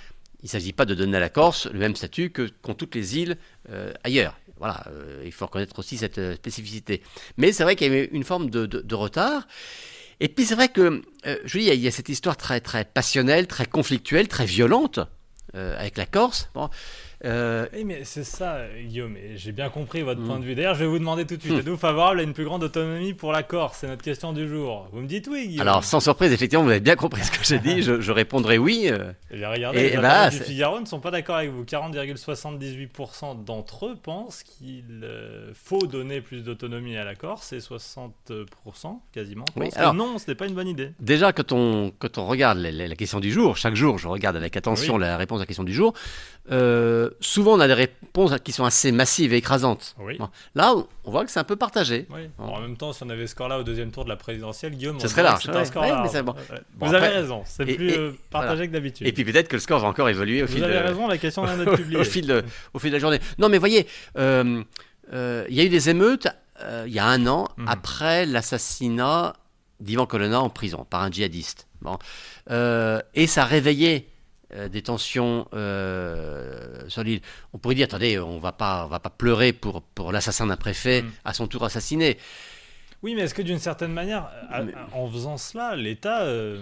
Il 0.43 0.47
ne 0.47 0.49
s'agit 0.49 0.73
pas 0.73 0.87
de 0.87 0.95
donner 0.95 1.19
à 1.19 1.21
la 1.21 1.29
Corse 1.29 1.67
le 1.71 1.79
même 1.79 1.95
statut 1.95 2.31
que 2.31 2.49
qu'ont 2.63 2.73
toutes 2.75 2.95
les 2.95 3.19
îles 3.19 3.37
euh, 3.71 3.93
ailleurs. 4.03 4.35
Voilà, 4.61 4.85
euh, 4.89 5.23
il 5.25 5.33
faut 5.33 5.47
reconnaître 5.47 5.79
aussi 5.79 5.97
cette 5.97 6.19
euh, 6.19 6.37
spécificité. 6.37 7.03
Mais 7.39 7.51
c'est 7.51 7.65
vrai 7.65 7.77
qu'il 7.77 7.87
y 7.87 7.91
avait 7.91 8.11
une 8.13 8.25
forme 8.25 8.51
de, 8.51 8.67
de- 8.67 8.95
retard. 8.95 9.49
Et 10.21 10.29
puis 10.29 10.45
c'est 10.45 10.55
vrai 10.55 10.69
que, 10.69 11.03
euh, 11.27 11.37
je 11.47 11.59
dis, 11.59 11.65
il 11.65 11.81
y, 11.81 11.89
a, 11.89 11.91
cette 11.91 12.11
histoire 12.11 12.37
très, 12.37 12.61
très 12.61 12.85
passionnelle, 12.85 13.47
très 13.47 13.65
conflictuelle, 13.65 14.29
très 14.29 14.45
violente 14.45 15.01
avec 15.53 15.97
la 15.97 16.07
Corse. 16.07 16.49
Bon, 16.55 16.71
Euh, 17.25 17.67
Oui, 17.75 17.85
mais 17.85 18.05
c'est 18.05 18.25
ça, 18.25 18.61
Guillaume, 18.83 19.15
j'ai 19.37 19.53
bien 19.53 19.69
compris 19.69 20.01
votre 20.03 20.21
Mm. 20.23 20.27
point 20.27 20.39
de 20.39 20.45
vue. 20.45 20.55
D'ailleurs, 20.55 20.75
je 20.75 20.81
vais 20.81 20.87
vous 20.87 20.99
demander 20.99 21.27
tout 21.27 21.37
de 21.37 21.43
suite, 21.43 21.53
Mm. 21.55 21.59
êtes-vous 21.59 21.77
favorable 21.77 22.21
à 22.21 22.23
une 22.23 22.33
plus 22.33 22.45
grande 22.45 22.65
autonomie 22.65 23.13
pour 23.13 23.31
la 23.33 23.43
Corse? 23.43 23.79
C'est 23.81 23.89
notre 23.89 24.03
question 24.03 24.33
du 24.33 24.49
jour. 24.49 24.89
Vous 24.93 25.01
me 25.03 25.07
dites 25.07 25.29
oui, 25.31 25.47
Guillaume 25.49 25.61
alors, 25.69 25.85
sans 25.85 26.01
surprise, 26.01 26.33
effectivement, 26.33 26.65
vous 26.65 26.71
avez 26.71 26.81
bien 26.81 26.97
compris 26.97 27.23
ce 27.23 27.31
que 27.31 27.45
j'ai 27.45 27.59
dit. 27.59 27.83
Je, 27.83 28.01
je 28.01 28.13
répondrai 28.13 28.57
oui. 28.57 28.89
euh, 28.91 29.13
Eh 29.31 29.37
Et 29.37 29.91
les 29.91 29.97
bah, 29.99 30.31
du 30.31 30.39
Figaro 30.39 30.81
ne 30.81 30.87
sont 30.87 31.01
pas 31.01 31.11
d'accord 31.11 31.37
avec 31.37 31.51
vous. 31.51 31.63
40,78% 31.65 33.45
d'entre 33.45 33.87
eux 33.87 33.97
pensent 34.03 34.43
qu'il 34.43 34.85
euh, 35.03 35.51
faut 35.55 35.87
donner 35.87 36.21
plus 36.21 36.43
d'autonomie 36.43 36.97
à 36.97 37.05
la 37.05 37.15
Corse 37.15 37.53
et 37.53 37.59
60% 37.61 39.01
quasiment 39.13 39.45
Oui, 39.57 39.67
pensent 39.67 39.77
alors- 39.77 39.93
que 39.93 39.97
non, 39.99 40.19
ce 40.19 40.31
n'est 40.31 40.35
pas 40.35 40.47
une 40.47 40.55
bonne 40.55 40.69
idée. 40.69 40.91
Déjà, 41.01 41.33
quand 41.33 41.53
on, 41.53 41.93
quand 41.99 42.19
on 42.19 42.27
regarde 42.27 42.59
la, 42.59 42.71
la- 42.71 42.89
la 42.89 42.97
question 42.97 43.21
du 43.21 43.31
jour, 43.31 43.57
chaque 43.57 43.75
jour, 43.75 43.99
je 43.99 44.09
regarde 44.09 44.37
avec 44.37 44.57
attention 44.57 44.95
Oui. 44.95 45.01
la 45.03 45.17
réponse 45.17 45.39
à 45.39 45.43
la 45.43 45.47
question 45.47 45.65
du 45.65 45.73
jour, 45.75 45.93
euh, 46.51 47.10
souvent 47.21 47.55
on 47.57 47.61
a 47.61 47.67
des 47.67 47.75
réponses 47.75 48.33
qui 48.45 48.53
sont 48.53 48.65
assez 48.65 48.93
massives 48.93 49.33
et 49.33 49.37
écrasantes. 49.39 49.95
Oui. 49.99 50.19
Là, 50.55 50.75
on- 50.75 50.87
voit 51.11 51.25
que 51.25 51.31
c'est 51.31 51.41
un 51.41 51.45
peu 51.45 51.57
partagé. 51.57 52.07
Oui. 52.11 52.29
Bon. 52.39 52.45
En 52.45 52.61
même 52.61 52.77
temps, 52.77 52.93
si 52.93 53.03
on 53.03 53.11
avait 53.11 53.27
ce 53.27 53.33
score-là 53.33 53.59
au 53.59 53.63
deuxième 53.65 53.91
tour 53.91 54.05
de 54.05 54.09
la 54.11 54.17
présidentielle, 54.17 54.75
Guillaume, 54.77 55.01
Ce 55.01 55.07
on 55.07 55.09
serait 55.09 55.23
large, 55.25 55.49
un 55.49 55.65
score 55.65 55.83
Ouais, 55.83 55.89
large. 55.91 56.11
mais 56.13 56.23
bon. 56.23 56.35
Bon, 56.77 56.87
Vous 56.87 56.95
avez 56.95 57.09
raison, 57.09 57.43
c'est 57.47 57.65
plus 57.65 57.91
et- 57.91 57.99
euh, 57.99 58.13
partagé 58.31 58.55
voilà. 58.55 58.67
que 58.69 58.73
d'habitude. 58.73 59.07
Et 59.07 59.13
puis 59.13 59.25
peut-être 59.25 59.49
que 59.49 59.57
le 59.57 59.61
score 59.61 59.81
va 59.81 59.89
encore 59.89 60.09
évoluer 60.09 60.43
au 60.43 60.47
Vous 60.47 60.53
fil, 60.53 60.63
avez 60.65 60.75
de, 60.75 60.79
raison, 60.79 61.09
la 61.09 61.19
question 61.19 61.45
vient 61.45 61.57
d'être 61.57 61.75
publiée. 61.77 61.99
au, 61.99 62.05
fil 62.05 62.27
de, 62.27 62.45
au 62.75 62.79
fil 62.79 62.91
de 62.91 62.97
la 62.97 63.01
journée. 63.01 63.19
Non, 63.39 63.49
mais 63.49 63.59
voyez, 63.59 63.87
euh, 64.19 64.63
euh, 65.13 65.45
il 65.49 65.55
y 65.57 65.61
a 65.61 65.65
eu 65.65 65.69
des 65.69 65.89
émeutes 65.91 66.29
euh, 66.63 66.85
il 66.87 66.93
y 66.93 66.99
a 66.99 67.07
un 67.07 67.27
an 67.27 67.49
Mhm. 67.57 67.69
après 67.69 68.27
l'assassinat 68.27 69.33
d'Ivan 69.81 70.05
Colonna 70.05 70.41
en 70.43 70.51
prison 70.51 70.87
par 70.89 71.03
un 71.03 71.11
djihadiste. 71.11 71.67
Bon. 71.81 71.99
Euh, 72.51 73.01
et 73.15 73.27
ça 73.27 73.43
a 73.43 73.47
réveillé 73.47 74.10
euh, 74.55 74.69
des 74.69 74.83
tensions 74.83 75.47
euh, 75.55 76.89
sur 76.89 77.03
l'île. 77.03 77.21
On 77.53 77.59
pourrait 77.59 77.75
dire, 77.75 77.85
attendez, 77.85 78.19
on 78.19 78.39
va 78.39 78.53
pas, 78.53 78.85
on 78.87 78.89
va 78.89 79.01
pas 79.01 79.11
pleurer 79.11 79.53
pour, 79.53 79.83
pour 79.83 80.13
l'assassin 80.13 80.47
d'un 80.47 80.57
préfet 80.57 81.03
Mhm. 81.03 81.11
à 81.25 81.35
son 81.35 81.47
tour 81.47 81.65
assassiné. 81.65 82.19
Oui, 83.03 83.15
mais 83.15 83.23
est-ce 83.23 83.35
que 83.35 83.43
d'une 83.43 83.59
certaine 83.59 83.93
manière, 83.93 84.29
à- 84.51 84.63
Mais- 84.63 84.75
à- 84.75 84.89
en 84.97 85.09
faisant 85.11 85.37
cela, 85.39 85.75
l'État 85.77 86.23
euh, 86.23 86.61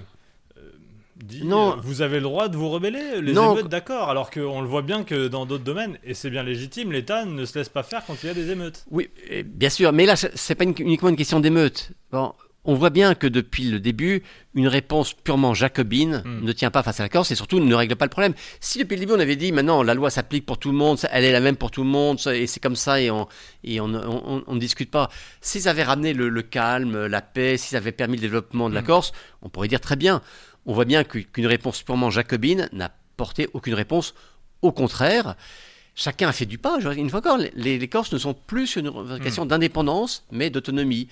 dit 1.16 1.45
Non. 1.45 1.76
vous 1.83 2.00
avez 2.02 2.16
le 2.18 2.23
droit 2.23 2.49
de 2.49 2.57
vous 2.57 2.68
rebeller 2.71 3.21
Les 3.21 3.33
Non. 3.33 3.54
émeutes, 3.54 3.68
d'accord. 3.68 4.09
Alors 4.09 4.30
qu'on 4.30 4.61
le 4.61 4.68
voit 4.68 4.83
bien 4.83 5.02
que 5.02 5.26
dans 5.26 5.47
d'autres 5.47 5.64
domaines, 5.64 5.99
et 6.04 6.14
c'est 6.14 6.30
bien 6.30 6.45
légitime, 6.45 6.92
l'État 6.92 7.25
ne 7.25 7.45
se 7.45 7.59
laisse 7.59 7.68
pas 7.68 7.83
faire 7.83 8.04
quand 8.07 8.23
il 8.23 8.26
y 8.26 8.30
a 8.30 8.35
des 8.35 8.50
émeutes. 8.50 8.85
Oui, 8.92 9.11
bien 9.45 9.71
sûr, 9.71 9.92
mais 9.92 10.07
là, 10.07 10.14
c'est- 10.14 10.54
pas 10.54 10.62
une- 10.64 10.75
uniquement 10.78 11.09
une 11.09 11.16
question 11.16 11.40
d'émeute. 11.40 11.90
Bon, 12.12 12.33
on 12.69 12.75
voit 12.75 12.91
bien 12.91 13.15
que 13.15 13.27
depuis 13.27 13.65
le 13.65 13.81
début, 13.81 14.23
une 14.55 14.69
réponse 14.69 15.15
purement 15.15 15.55
jacobine 15.55 16.23
Mm. 16.25 16.45
ne 16.45 16.53
tient 16.53 16.71
pas 16.71 16.83
face 16.83 17.01
à 17.01 17.03
la 17.03 17.09
Corse 17.09 17.31
et 17.31 17.35
surtout 17.35 17.61
ne 17.61 17.75
règle 17.75 17.97
pas 17.97 18.05
le 18.05 18.11
problème. 18.11 18.35
Si 18.61 18.79
depuis 18.79 18.95
le 18.97 19.01
début 19.01 19.13
on 19.15 19.21
avait 19.21 19.37
dit 19.37 19.53
maintenant 19.53 19.83
la 19.83 19.95
loi 19.95 20.11
s'applique 20.11 20.45
pour 20.45 20.59
tout 20.59 20.71
le 20.71 20.77
monde, 20.77 20.99
elle 21.11 21.25
est 21.25 21.33
la 21.33 21.41
même 21.41 21.57
pour 21.57 21.71
tout 21.71 21.83
le 21.83 21.89
monde 21.89 22.19
et 22.33 22.47
c'est 22.47 22.61
comme 22.61 22.77
ça 22.77 23.01
et 23.01 23.11
on 23.11 23.27
et 23.65 23.81
on 23.81 23.87
on- 23.87 24.23
on- 24.37 24.45
on 24.47 24.55
ne 24.55 24.61
discute 24.61 24.91
pas. 24.91 25.09
Si 25.41 25.61
ça 25.63 25.71
avait 25.71 25.83
ramené 25.83 26.13
le, 26.13 26.29
le 26.29 26.43
calme, 26.43 27.07
la 27.07 27.23
paix, 27.23 27.57
si 27.57 27.71
ça 27.71 27.79
avait 27.79 27.93
permis 27.93 28.17
le 28.17 28.21
développement 28.23 28.69
de 28.69 28.75
la 28.75 28.83
Mm. 28.83 28.87
Corse, 28.87 29.13
on 29.43 29.49
pourrait 29.49 29.69
dire 29.69 29.81
très 29.81 29.97
bien. 29.97 30.21
On 30.67 30.75
voit 30.75 30.85
bien 30.85 31.05
qu'u- 31.05 31.25
qu'une 31.25 31.47
réponse 31.47 31.83
purement 31.83 32.11
jacobine 32.11 32.69
n'a 32.73 32.91
porté 33.17 33.49
aucune 33.55 33.75
réponse. 33.75 34.15
Au 34.61 34.73
contraire, 34.73 35.37
chacun 35.95 36.29
a 36.29 36.33
fait 36.33 36.45
du 36.47 36.59
pas. 36.59 36.79
Je- 36.81 36.91
Une 36.91 37.09
fois 37.09 37.21
encore, 37.21 37.39
les, 37.39 37.79
les 37.79 37.89
Corses 37.89 38.13
ne 38.13 38.19
sont 38.19 38.35
plus 38.35 38.67
sur 38.67 38.81
une 38.81 38.89
revendication 38.89 39.47
d'indépendance, 39.47 40.25
mais 40.33 40.51
d'autonomie. 40.51 41.09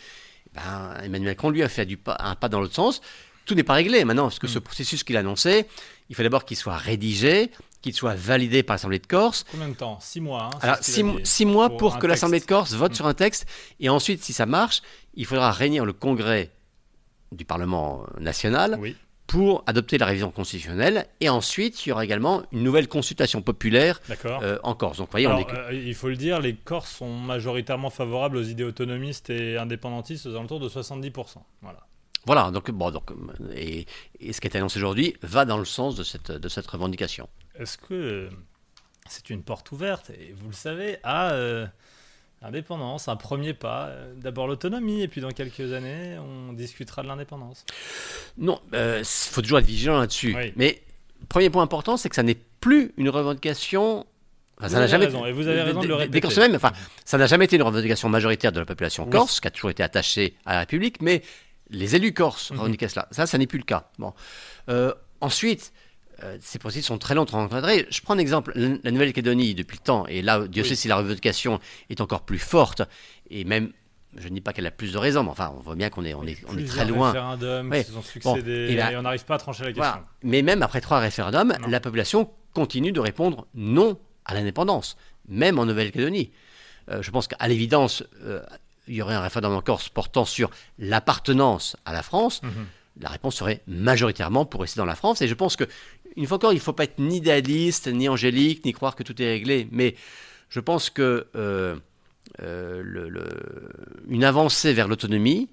Ben, 0.57 0.95
Emmanuel 1.05 1.33
Macron, 1.33 1.51
lui, 1.51 1.63
a 1.63 1.69
fait 1.69 1.87
du 1.87 1.97
pas, 1.97 2.17
un 2.19 2.35
pas 2.35 2.49
dans 2.49 2.61
l'autre 2.61 2.75
sens. 2.75 3.01
Tout 3.45 3.55
n'est 3.55 3.63
pas 3.63 3.75
réglé 3.75 4.05
maintenant, 4.05 4.25
parce 4.25 4.39
que 4.41 4.49
ce 4.49 4.59
processus 4.59 5.05
qu'il 5.05 5.17
a 5.17 5.21
annoncé, 5.21 5.67
il 6.09 6.17
faut 6.17 6.23
d'abord 6.23 6.45
qu'il 6.45 6.57
soit 6.57 6.77
rédigé, 6.77 7.51
qu'il 7.81 7.95
soit 7.95 8.15
validé 8.17 8.65
par 8.65 8.75
l'Assemblée 8.75 8.99
de 8.99 9.07
Corse. 9.07 9.45
Combien 9.53 9.69
de 9.69 9.75
temps? 9.75 9.99
Six 10.01 10.21
mois. 10.21 10.51
hein, 10.53 10.59
Alors, 10.63 10.77
six, 10.81 11.45
mois 11.45 11.77
Pour 11.77 11.99
que 11.99 12.07
l'Assemblée 12.09 12.41
de. 12.41 12.45
Corse 12.45 12.73
vote 12.73 12.93
Mm. 12.93 12.95
sur 12.97 13.07
un 13.07 13.15
texte, 13.15 13.47
et 13.79 13.89
ensuite, 13.89 14.25
si 14.25 14.33
ça 14.33 14.47
marche, 14.47 14.83
il 15.15 15.27
faudra 15.27 15.53
réunir 15.53 15.85
le 15.85 15.93
Congrès 15.93 16.51
du 17.31 17.45
Parlement 17.45 18.05
national 18.19 18.77
Oui. 18.81 18.97
Pour 19.27 19.65
adopter 19.67 19.99
la 19.99 20.07
révision 20.07 20.31
constitutionnelle, 20.31 21.07
et 21.21 21.29
ensuite, 21.29 21.85
il 21.85 21.91
y 21.91 21.93
aura 21.93 22.05
également 22.05 22.43
une 22.53 22.63
nouvelle 22.63 22.89
consultation 22.89 23.43
populaire 23.43 24.01
euh, 24.25 24.59
en 24.63 24.75
Corse. 24.75 24.99
Donc, 24.99 25.11
voyez, 25.11 25.27
on 25.27 25.37
Alors, 25.37 25.51
est 25.51 25.55
euh, 25.55 25.73
il 25.73 25.95
faut 25.95 26.09
le 26.09 26.17
dire, 26.17 26.41
les 26.41 26.55
Corses 26.55 26.93
sont 26.93 27.13
majoritairement 27.13 27.91
favorables 27.91 28.37
aux 28.37 28.43
idées 28.43 28.65
autonomistes 28.65 29.31
et 29.31 29.57
indépendantistes 29.57 30.27
aux 30.27 30.35
alentours 30.35 30.61
de 30.61 30.69
70%. 30.69 31.39
Voilà. 31.63 31.81
Voilà, 32.25 32.51
donc, 32.51 32.71
bon, 32.71 32.91
donc, 32.91 33.11
et, 33.55 33.87
et 34.19 34.33
ce 34.33 34.41
qui 34.41 34.49
est 34.49 34.57
annoncé 34.57 34.79
aujourd'hui 34.79 35.15
va 35.23 35.45
dans 35.45 35.59
le 35.59 35.65
sens 35.65 35.95
de 35.95 36.03
cette, 36.03 36.33
de 36.33 36.49
cette 36.49 36.67
revendication. 36.67 37.29
Est-ce 37.57 37.79
que 37.79 38.29
c'est 39.09 39.31
une 39.31 39.43
porte 39.43 39.71
ouverte, 39.73 40.11
et 40.11 40.35
vous 40.37 40.49
le 40.49 40.55
savez, 40.55 40.99
à 41.03 41.31
euh, 41.31 41.67
l'indépendance, 42.47 43.09
un 43.09 43.17
premier 43.17 43.53
pas 43.55 43.87
euh, 43.89 44.15
D'abord 44.17 44.47
l'autonomie, 44.47 45.03
et 45.03 45.09
puis 45.09 45.21
dans 45.21 45.31
quelques 45.31 45.73
années, 45.73 46.17
on 46.19 46.53
discutera 46.53 47.03
de 47.03 47.09
l'indépendance. 47.09 47.65
Non, 48.39 48.61
il 48.73 49.05
faut 49.05 49.43
toujours 49.43 49.59
être 49.59 49.67
vigilant 49.67 49.99
là-dessus. 49.99 50.35
Oui. 50.37 50.53
Mais 50.57 50.83
premier 51.29 51.51
point 51.51 51.63
important, 51.63 51.97
c'est 51.97 52.09
que 52.09 52.17
ça 52.17 52.23
n'est 52.23 52.39
plus 52.61 52.93
une 52.97 53.09
revendication. 53.09 54.07
enfin, 54.59 54.67
Vous 54.69 54.75
ça 54.75 54.81
n'a 54.81 54.87
jamais 54.87 55.07
raison, 55.07 55.27
et 55.27 55.33
vous 55.33 55.47
avez 55.49 55.63
raison 55.63 55.81
de 55.81 55.87
le 55.89 55.95
répéter. 55.95 56.29
des 56.29 56.55
enfin, 56.57 56.73
ça 57.05 57.19
n'a 57.19 57.27
jamais 57.27 57.45
été 57.47 57.57
une 57.57 57.63
revendication 57.63 58.09
majoritaire 58.09 58.53
de 58.53 58.61
la 58.61 58.67
population 58.67 59.05
Oui. 59.05 59.11
corse, 59.11 59.41
qui 59.41 59.49
a 59.49 59.51
toujours 59.51 59.71
été 59.71 59.83
attachée 59.83 60.35
à 60.47 60.55
la 60.55 60.59
République, 60.61 61.01
mais 61.03 61.23
les 61.71 61.97
élus 61.97 62.13
corses 62.15 62.51
Mhm. 62.53 62.59
revendiquaient 62.61 62.89
cela. 62.89 63.09
Ça, 63.11 63.27
ça 63.27 63.39
n'est 63.39 63.47
plus 63.47 63.59
le 63.59 63.65
cas. 63.65 63.91
Bon. 63.99 64.13
Euh, 64.69 64.93
ensuite, 65.21 65.73
euh, 65.75 65.86
ces 66.41 66.59
processus 66.59 66.87
sont 66.87 66.99
très 66.99 67.15
longs 67.15 67.25
à. 67.25 67.87
Je 67.91 68.01
prends 68.03 68.15
un 68.15 68.19
exemple, 68.19 68.53
la 68.57 68.91
Nouvelle-Calédonie, 68.91 69.55
depuis 69.55 69.77
le 69.79 69.83
temps, 69.85 70.07
et 70.07 70.23
là, 70.23 70.47
Dieu 70.49 70.63
Oui. 70.63 70.69
sait 70.69 70.75
si 70.75 70.89
la 70.89 70.97
revendication 70.97 71.61
est 71.91 72.01
encore 72.01 72.23
plus 72.23 72.39
forte, 72.39 72.83
et 73.31 73.45
même, 73.45 73.73
je 74.17 74.29
ne 74.29 74.35
dis 74.35 74.41
pas 74.41 74.53
qu'elle 74.53 74.67
a 74.67 74.71
plus 74.71 74.93
de 74.93 74.99
raisons, 74.99 75.23
mais 75.25 75.31
enfin, 75.31 75.53
on 75.57 75.61
voit 75.61 75.75
bien 75.75 75.91
qu'on 75.91 76.05
est, 76.05 76.15
on 76.15 76.27
est, 76.27 76.39
on 76.49 76.57
est 76.57 76.65
très 76.65 76.85
loin. 76.87 77.09
référendums 77.13 77.71
Ouais. 77.71 77.81
qui 77.83 77.87
se 77.89 77.93
sont 77.93 77.99
Bon, 77.99 78.35
succédés, 78.35 78.69
et 78.71 78.75
là- 78.77 78.93
et 78.93 78.97
on 78.97 79.03
n'arrive 79.03 79.25
pas 79.25 79.35
à 79.35 79.39
trancher 79.39 79.65
la 79.65 79.69
question. 79.71 79.83
Voilà. 79.85 80.07
Mais 80.23 80.43
même 80.43 80.63
après 80.63 80.81
trois 80.81 81.01
référendums, 81.01 81.55
Non. 81.61 81.69
la 81.69 81.81
population 81.81 82.31
continue 82.55 82.93
de 82.93 83.01
répondre 83.01 83.47
non 83.55 83.99
à 84.25 84.33
l'indépendance, 84.35 84.97
même 85.29 85.59
en 85.59 85.67
Nouvelle-Calédonie. 85.67 86.31
Euh, 86.91 87.03
je 87.03 87.11
pense 87.11 87.29
qu'à 87.29 87.47
l'évidence, 87.49 88.03
euh, 88.23 88.41
il 88.89 88.95
y 88.95 89.03
aurait 89.03 89.15
un 89.17 89.21
référendum 89.21 89.53
en 89.53 89.61
Corse 89.61 89.89
portant 89.91 90.25
sur 90.25 90.51
l'appartenance 90.79 91.77
à 91.85 91.93
la 91.93 92.03
France. 92.03 92.43
Mhm. 92.43 92.51
La 93.01 93.11
réponse 93.11 93.37
serait 93.37 93.61
majoritairement 93.67 94.47
pour 94.47 94.63
rester 94.63 94.79
dans 94.79 94.87
la 94.87 94.95
France. 94.95 95.21
Et 95.21 95.29
je 95.29 95.35
pense 95.35 95.55
que, 95.57 95.65
une 96.17 96.27
fois 96.27 96.37
encore, 96.37 96.53
il 96.53 96.57
ne 96.57 96.61
faut 96.61 96.73
pas 96.73 96.85
être 96.85 96.99
ni 96.99 97.19
idéaliste, 97.19 97.89
ni 97.89 98.09
angélique, 98.09 98.65
ni 98.65 98.73
croire 98.73 98.97
que 98.97 99.03
tout 99.03 99.21
est 99.21 99.27
réglé. 99.29 99.69
Mais 99.71 99.95
je 100.49 100.61
pense 100.61 100.91
que 100.91 101.27
euh, 101.35 101.77
euh, 102.43 102.83
le- 102.85 103.09
le- 103.09 103.71
une 104.09 104.25
avancée 104.25 104.73
vers 104.73 104.89
l'autonomie 104.89 105.49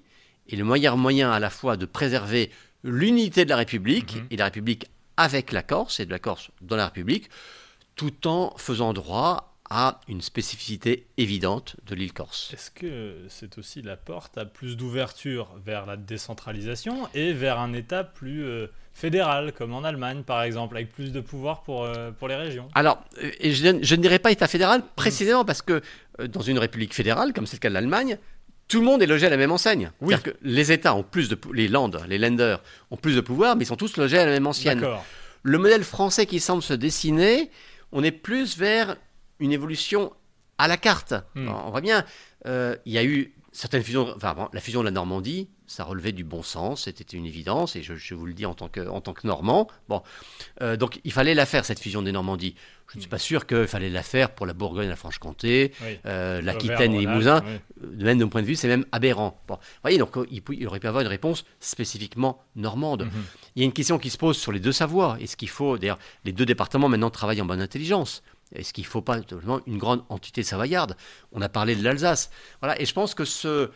est 0.50 0.56
le 0.56 0.64
meilleur 0.64 0.96
moyen 0.96 1.30
à 1.30 1.40
la 1.40 1.50
fois 1.50 1.76
de 1.76 1.86
préserver 1.86 2.50
l'unité 2.82 3.44
de 3.44 3.50
la 3.50 3.56
République 3.56 4.16
Mhm. 4.16 4.26
et 4.30 4.36
la 4.36 4.44
République 4.44 4.86
avec 5.16 5.52
la 5.52 5.62
Corse 5.62 6.00
et 6.00 6.06
de 6.06 6.10
la 6.10 6.18
Corse 6.18 6.50
dans 6.60 6.76
la 6.76 6.86
République, 6.86 7.30
tout 7.96 8.26
en 8.26 8.52
faisant 8.56 8.92
droit 8.92 9.53
à 9.70 10.00
une 10.08 10.20
spécificité 10.20 11.06
évidente 11.16 11.76
de 11.86 11.94
l'île 11.94 12.12
Corse. 12.12 12.50
Est-ce 12.52 12.70
que 12.70 13.16
c'est 13.28 13.56
aussi 13.58 13.82
la 13.82 13.96
porte 13.96 14.36
à 14.36 14.44
plus 14.44 14.76
d'ouverture 14.76 15.48
vers 15.64 15.86
la 15.86 15.96
décentralisation 15.96 17.08
et 17.14 17.32
vers 17.32 17.58
un 17.58 17.72
État 17.72 18.04
plus 18.04 18.44
euh, 18.44 18.66
fédéral, 18.92 19.52
comme 19.52 19.74
en 19.74 19.82
Allemagne 19.82 20.22
par 20.22 20.42
exemple, 20.42 20.76
avec 20.76 20.92
plus 20.92 21.12
de 21.12 21.20
pouvoir 21.20 21.62
pour, 21.62 21.84
euh, 21.84 22.10
pour 22.10 22.28
les 22.28 22.36
régions? 22.36 22.68
Alors, 22.74 23.02
euh, 23.22 23.30
et 23.40 23.52
je, 23.52 23.78
je 23.82 23.94
ne 23.94 24.02
dirais 24.02 24.18
pas 24.18 24.30
État 24.30 24.48
fédéral 24.48 24.82
précisément 24.96 25.44
parce 25.44 25.62
que 25.62 25.80
euh, 26.20 26.28
dans 26.28 26.42
une 26.42 26.58
république 26.58 26.94
fédérale, 26.94 27.32
comme 27.32 27.46
c'est 27.46 27.56
le 27.56 27.60
cas 27.60 27.70
de 27.70 27.74
l'Allemagne, 27.74 28.18
tout 28.68 28.80
le 28.80 28.86
monde 28.86 29.02
est 29.02 29.06
logé 29.06 29.26
à 29.26 29.30
la 29.30 29.36
même 29.36 29.52
enseigne. 29.52 29.90
Oui. 30.00 30.08
C'est-à-dire 30.14 30.32
que 30.32 30.38
les 30.42 30.72
États 30.72 30.94
ont 30.94 31.02
plus 31.02 31.28
de 31.28 31.38
les 31.52 31.68
Landes, 31.68 32.02
les 32.08 32.18
Länder 32.18 32.56
ont 32.90 32.96
plus 32.96 33.14
de 33.14 33.20
pouvoir, 33.20 33.56
mais 33.56 33.64
ils 33.64 33.66
sont 33.66 33.76
tous 33.76 33.96
logés 33.96 34.18
à 34.18 34.24
la 34.24 34.32
même 34.32 34.46
ancienne. 34.46 34.80
D'accord. 34.80 35.04
Le 35.42 35.58
modèle 35.58 35.84
français 35.84 36.24
qui 36.24 36.40
semble 36.40 36.62
se 36.62 36.72
dessiner, 36.72 37.50
on 37.92 38.02
est 38.02 38.10
plus 38.10 38.56
vers 38.56 38.96
une 39.40 39.52
évolution 39.52 40.12
à 40.58 40.68
la 40.68 40.76
carte. 40.76 41.14
Hmm. 41.34 41.48
On 41.48 41.70
voit 41.70 41.80
bien, 41.80 42.04
euh, 42.46 42.76
il 42.86 42.92
y 42.92 42.98
a 42.98 43.04
eu 43.04 43.34
certaines 43.52 43.82
fusions, 43.82 44.12
enfin 44.16 44.48
la 44.52 44.60
fusion 44.60 44.80
de 44.80 44.84
la 44.86 44.90
Normandie, 44.90 45.48
ça 45.66 45.84
relevait 45.84 46.12
du 46.12 46.24
bon 46.24 46.42
sens, 46.42 46.84
c'était 46.84 47.16
une 47.16 47.24
évidence, 47.24 47.74
et 47.76 47.82
je, 47.82 47.94
je 47.94 48.14
vous 48.14 48.26
le 48.26 48.34
dis 48.34 48.44
en 48.46 48.54
tant 48.54 48.68
que, 48.68 48.86
en 48.86 49.00
tant 49.00 49.12
que 49.14 49.26
Normand. 49.26 49.68
Bon, 49.88 50.02
Euh, 50.60 50.76
donc 50.76 51.00
il 51.04 51.12
fallait 51.12 51.34
la 51.34 51.46
faire 51.46 51.64
cette 51.64 51.78
fusion 51.80 52.02
des 52.02 52.12
Normandies. 52.12 52.54
Je 52.92 52.96
ne 52.98 53.00
suis 53.00 53.08
pas 53.08 53.18
sûr 53.18 53.46
qu'il 53.46 53.66
fallait 53.66 53.88
la 53.90 54.02
faire 54.02 54.30
pour 54.34 54.44
la 54.46 54.52
Bourgogne, 54.52 54.88
la 54.88 54.94
Franche-Comté, 54.96 55.72
Oui. 55.82 55.98
euh, 56.04 56.42
l'Aquitaine 56.42 56.92
et. 56.94 57.06
Rhône-Alpes, 57.06 57.44
oui. 57.82 57.88
De 57.96 58.04
même, 58.04 58.18
de 58.18 58.24
mon 58.24 58.30
point 58.30 58.42
de 58.42 58.46
vue, 58.46 58.56
c'est 58.56 58.68
même 58.68 58.84
aberrant. 58.92 59.40
Bon, 59.48 59.54
vous 59.54 59.60
voyez, 59.82 59.98
donc 59.98 60.16
il, 60.30 60.42
il 60.52 60.66
aurait 60.66 60.80
pu 60.80 60.86
avoir 60.86 61.00
une 61.02 61.08
réponse 61.08 61.44
spécifiquement 61.60 62.42
normande. 62.56 63.04
Mhm. 63.04 63.10
Il 63.56 63.60
y 63.60 63.62
a 63.62 63.66
une 63.66 63.72
question 63.72 63.98
qui 63.98 64.10
se 64.10 64.18
pose 64.18 64.36
sur 64.36 64.52
les 64.52 64.60
deux 64.60 64.72
Savoies. 64.72 65.16
Est-ce 65.20 65.36
qu'il 65.36 65.48
faut, 65.48 65.78
d'ailleurs, 65.78 65.98
les 66.24 66.32
deux 66.32 66.44
départements 66.46 66.88
maintenant 66.88 67.10
travaillent 67.10 67.40
en 67.40 67.46
bonne 67.46 67.62
intelligence. 67.62 68.22
Est-ce 68.54 68.72
qu'il 68.72 68.84
ne 68.84 68.88
faut 68.88 69.02
pas 69.02 69.20
totalement 69.20 69.60
une 69.66 69.78
grande 69.78 70.04
entité 70.08 70.42
savoyarde? 70.42 70.96
On 71.32 71.42
a 71.42 71.48
parlé 71.48 71.74
de 71.76 71.82
l'Alsace. 71.82 72.30
Voilà, 72.60 72.80
et 72.80 72.84
je 72.86 72.94
pense 72.94 73.14
que 73.14 73.24
ce, 73.24 73.70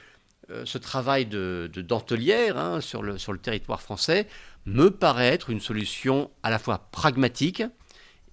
euh, 0.51 0.65
ce 0.65 0.79
travail 0.79 1.27
de, 1.27 1.69
de 1.73 1.83
dentelière 1.83 2.57
hein, 2.57 2.81
sur, 2.81 3.03
le, 3.03 3.19
sur 3.19 3.33
le 3.33 3.39
territoire 3.39 3.83
français 3.83 4.27
me 4.67 4.91
paraît 4.91 5.29
être 5.29 5.51
une 5.51 5.61
solution 5.61 6.31
à 6.43 6.51
la 6.51 6.59
fois 6.59 6.79
pragmatique 6.93 7.63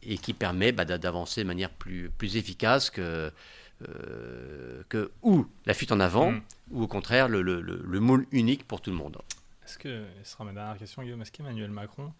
et 0.03 0.17
qui 0.17 0.33
permet 0.33 0.71
bah, 0.71 0.85
d'a- 0.85 0.97
d'avancer 0.97 1.41
de 1.41 1.47
manière 1.47 1.69
plus, 1.71 2.09
plus 2.09 2.37
efficace 2.37 2.89
que, 2.89 3.31
euh, 3.89 4.83
que 4.89 5.11
ou 5.23 5.45
la 5.65 5.73
fuite 5.73 5.91
en 5.91 5.99
avant, 5.99 6.31
Mm. 6.31 6.41
ou 6.71 6.83
au 6.83 6.87
contraire 6.87 7.27
le, 7.27 7.41
le- 7.41 7.61
le- 7.61 7.81
le 7.83 7.99
moule 7.99 8.27
unique 8.31 8.67
pour 8.67 8.81
tout 8.81 8.91
le 8.91 8.97
monde. 8.97 9.17
Est-ce 9.65 9.77
que, 9.77 10.05
ce 10.23 10.31
sera 10.31 10.43
ma 10.43 10.51
dernière 10.53 10.77
question, 10.77 11.01
Guillaume, 11.01 11.21
est-ce 11.21 11.31
qu'Emmanuel 11.31 11.71
Macron 11.71 12.13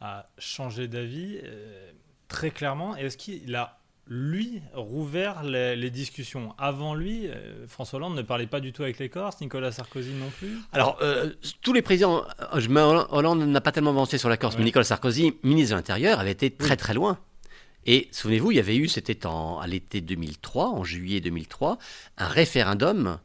a 0.00 0.26
changé 0.38 0.86
d'avis? 0.86 1.38
Euh, 1.42 1.90
très 2.30 2.50
clairement 2.50 2.96
Et 2.96 3.02
est-ce 3.02 3.16
qu'il 3.18 3.54
a, 3.54 3.78
lui, 4.06 4.62
rouvert 4.74 5.42
les, 5.44 5.76
les 5.76 5.90
discussions 5.90 6.54
Avant 6.58 6.94
lui, 6.94 7.26
euh, 7.28 7.66
François 7.68 7.98
Hollande 7.98 8.16
ne 8.16 8.22
parlait 8.22 8.46
pas 8.46 8.60
du 8.60 8.72
tout 8.72 8.82
avec 8.82 8.98
les 8.98 9.08
Corses, 9.10 9.40
Nicolas 9.40 9.70
Sarkozy 9.72 10.12
non 10.14 10.30
plus? 10.38 10.56
Alors, 10.72 10.96
euh, 11.02 11.30
tous 11.62 11.72
les 11.72 11.82
présidents, 11.82 12.24
euh, 12.54 13.04
Hollande 13.10 13.42
n'a 13.46 13.60
pas 13.60 13.72
tellement 13.72 13.90
avancé 13.90 14.16
sur 14.18 14.28
la 14.28 14.36
Corse, 14.36 14.54
Ouais. 14.54 14.60
mais 14.60 14.64
Nicolas 14.64 14.84
Sarkozy, 14.84 15.34
ministre 15.42 15.72
de 15.74 15.76
l'Intérieur, 15.76 16.18
avait 16.18 16.32
été 16.32 16.50
très 16.50 16.76
très 16.76 16.94
loin. 16.94 17.18
Et 17.86 18.08
souvenez-vous, 18.12 18.50
il 18.52 18.56
y 18.56 18.60
avait 18.60 18.76
eu, 18.76 18.88
c'était 18.88 19.26
en- 19.26 19.58
à 19.58 19.66
l'été 19.66 20.00
2003, 20.00 20.68
en 20.70 20.84
juillet 20.84 21.20
2003, 21.20 21.78
un 22.18 22.26
référendum 22.28 23.18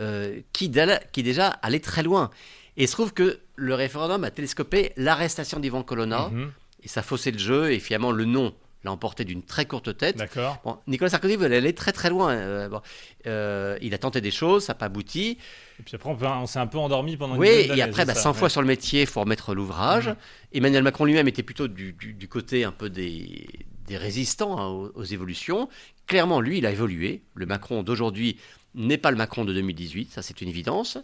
euh, 0.00 0.40
qui, 0.52 0.70
qui 1.12 1.22
déjà 1.22 1.48
allait 1.48 1.80
très 1.80 2.02
loin. 2.02 2.30
Et 2.76 2.82
il 2.84 2.88
se 2.88 2.92
trouve 2.92 3.14
que 3.14 3.40
le 3.56 3.74
référendum 3.74 4.22
a 4.24 4.30
télescopé 4.30 4.92
l'arrestation 4.96 5.58
d'Ivan 5.60 5.82
Colonna, 5.82 6.28
Mhm. 6.28 6.52
Et 6.82 6.88
ça 6.88 7.02
faussait 7.02 7.30
le 7.32 7.38
jeu, 7.38 7.72
et 7.72 7.78
finalement 7.80 8.12
le 8.12 8.24
nom 8.24 8.54
l'a 8.84 8.92
emporté 8.92 9.24
d'une 9.24 9.42
très 9.42 9.66
courte 9.66 9.96
tête. 9.96 10.16
D'accord. 10.16 10.60
Bon, 10.64 10.78
Nicolas 10.86 11.10
Sarkozy 11.10 11.34
voulait 11.34 11.56
aller 11.56 11.72
très 11.72 11.90
très 11.90 12.10
loin. 12.10 12.30
euh, 12.30 12.68
bon, 12.68 12.80
euh, 13.26 13.76
il 13.82 13.92
a 13.92 13.98
tenté 13.98 14.20
des 14.20 14.30
choses, 14.30 14.64
ça 14.64 14.72
n'a 14.72 14.78
pas 14.78 14.86
abouti. 14.86 15.36
Et 15.80 15.82
puis 15.84 15.96
après, 15.96 16.10
on, 16.10 16.46
s'est 16.46 16.60
un 16.60 16.66
peu 16.68 16.78
endormi 16.78 17.16
pendant 17.16 17.34
une 17.34 17.40
Oui, 17.40 17.48
et 17.48 17.82
après, 17.82 18.04
bah, 18.04 18.14
ça, 18.14 18.22
100 18.22 18.34
fois 18.34 18.48
sur 18.48 18.60
le 18.60 18.68
métier, 18.68 19.00
il 19.00 19.06
faut 19.08 19.20
remettre 19.20 19.52
l'ouvrage. 19.54 20.14
Emmanuel 20.52 20.84
Macron 20.84 21.04
lui-même 21.06 21.26
était 21.26 21.42
plutôt 21.42 21.66
du, 21.66 21.92
du- 21.92 22.14
du 22.14 22.28
côté 22.28 22.62
un 22.62 22.70
peu 22.70 22.88
des, 22.88 23.48
des 23.88 23.96
résistants 23.96 24.58
hein, 24.60 24.68
aux, 24.68 24.92
aux 24.94 25.04
évolutions. 25.04 25.68
Clairement, 26.06 26.40
lui, 26.40 26.58
il 26.58 26.66
a 26.66 26.70
évolué. 26.70 27.22
Le 27.34 27.46
Macron 27.46 27.82
d'aujourd'hui 27.82 28.36
n'est 28.76 28.96
pas 28.98 29.10
le 29.10 29.16
Macron 29.16 29.44
de 29.44 29.52
2018, 29.52 30.12
ça 30.12 30.22
c'est 30.22 30.40
une 30.40 30.48
évidence. 30.48 30.98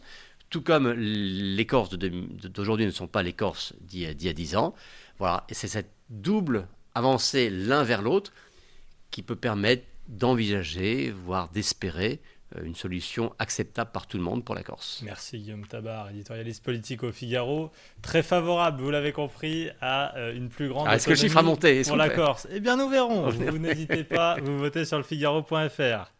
Tout 0.49 0.61
comme 0.63 0.93
les 0.93 1.67
Corses 1.67 1.91
d'aujourd'hui 1.99 2.87
ne 2.87 2.93
sont 2.93 3.09
pas 3.09 3.25
les 3.25 3.33
Corses 3.33 3.75
d'il 3.81 4.01
y, 4.03 4.25
y 4.25 4.29
a 4.29 4.33
10 4.33 4.55
ans. 4.57 4.75
Voilà, 5.19 5.45
et 5.49 5.55
c'est 5.55 5.69
cette 5.69 5.91
double 6.11 6.67
avancée 6.95 7.51
l'un 7.51 7.83
vers 7.83 8.03
l'autre 8.03 8.33
qui 9.11 9.23
peut 9.23 9.37
permettre 9.37 9.85
d'envisager, 10.09 11.11
voire 11.11 11.49
d'espérer, 11.51 12.21
euh, 12.57 12.65
une 12.65 12.75
solution 12.75 13.33
acceptable 13.39 13.91
par 13.91 14.07
tout 14.07 14.17
le 14.17 14.23
monde 14.23 14.45
pour 14.45 14.55
la 14.55 14.63
Corse. 14.63 15.03
Merci 15.05 15.39
Guillaume 15.39 15.67
Tabar, 15.67 16.11
éditorialiste 16.11 16.63
politique 16.63 17.03
au 17.03 17.11
Figaro. 17.11 17.71
Très 18.03 18.23
favorable, 18.23 18.83
vous 18.83 18.91
l'avez 18.91 19.13
compris, 19.13 19.71
à 19.81 20.17
euh, 20.17 20.35
une 20.35 20.49
plus 20.49 20.69
grande 20.69 20.87
Ah, 20.89 20.97
est-ce 20.97 21.07
que 21.07 21.11
le 21.11 21.17
chiffre 21.17 21.39
a 21.39 21.43
monté? 21.43 21.83
Pour 21.83 21.97
la 21.97 22.11
Corse? 22.11 22.47
Eh 22.51 22.61
bien, 22.61 22.77
nous 22.77 22.89
verrons. 22.89 23.31
Vous 23.31 23.59
n'hésitez 23.59 24.05
pas, 24.05 24.37
vous 24.41 24.59
votez 24.59 24.85
sur 24.85 24.99
le 24.99 25.05
Figaro.fr. 25.05 26.13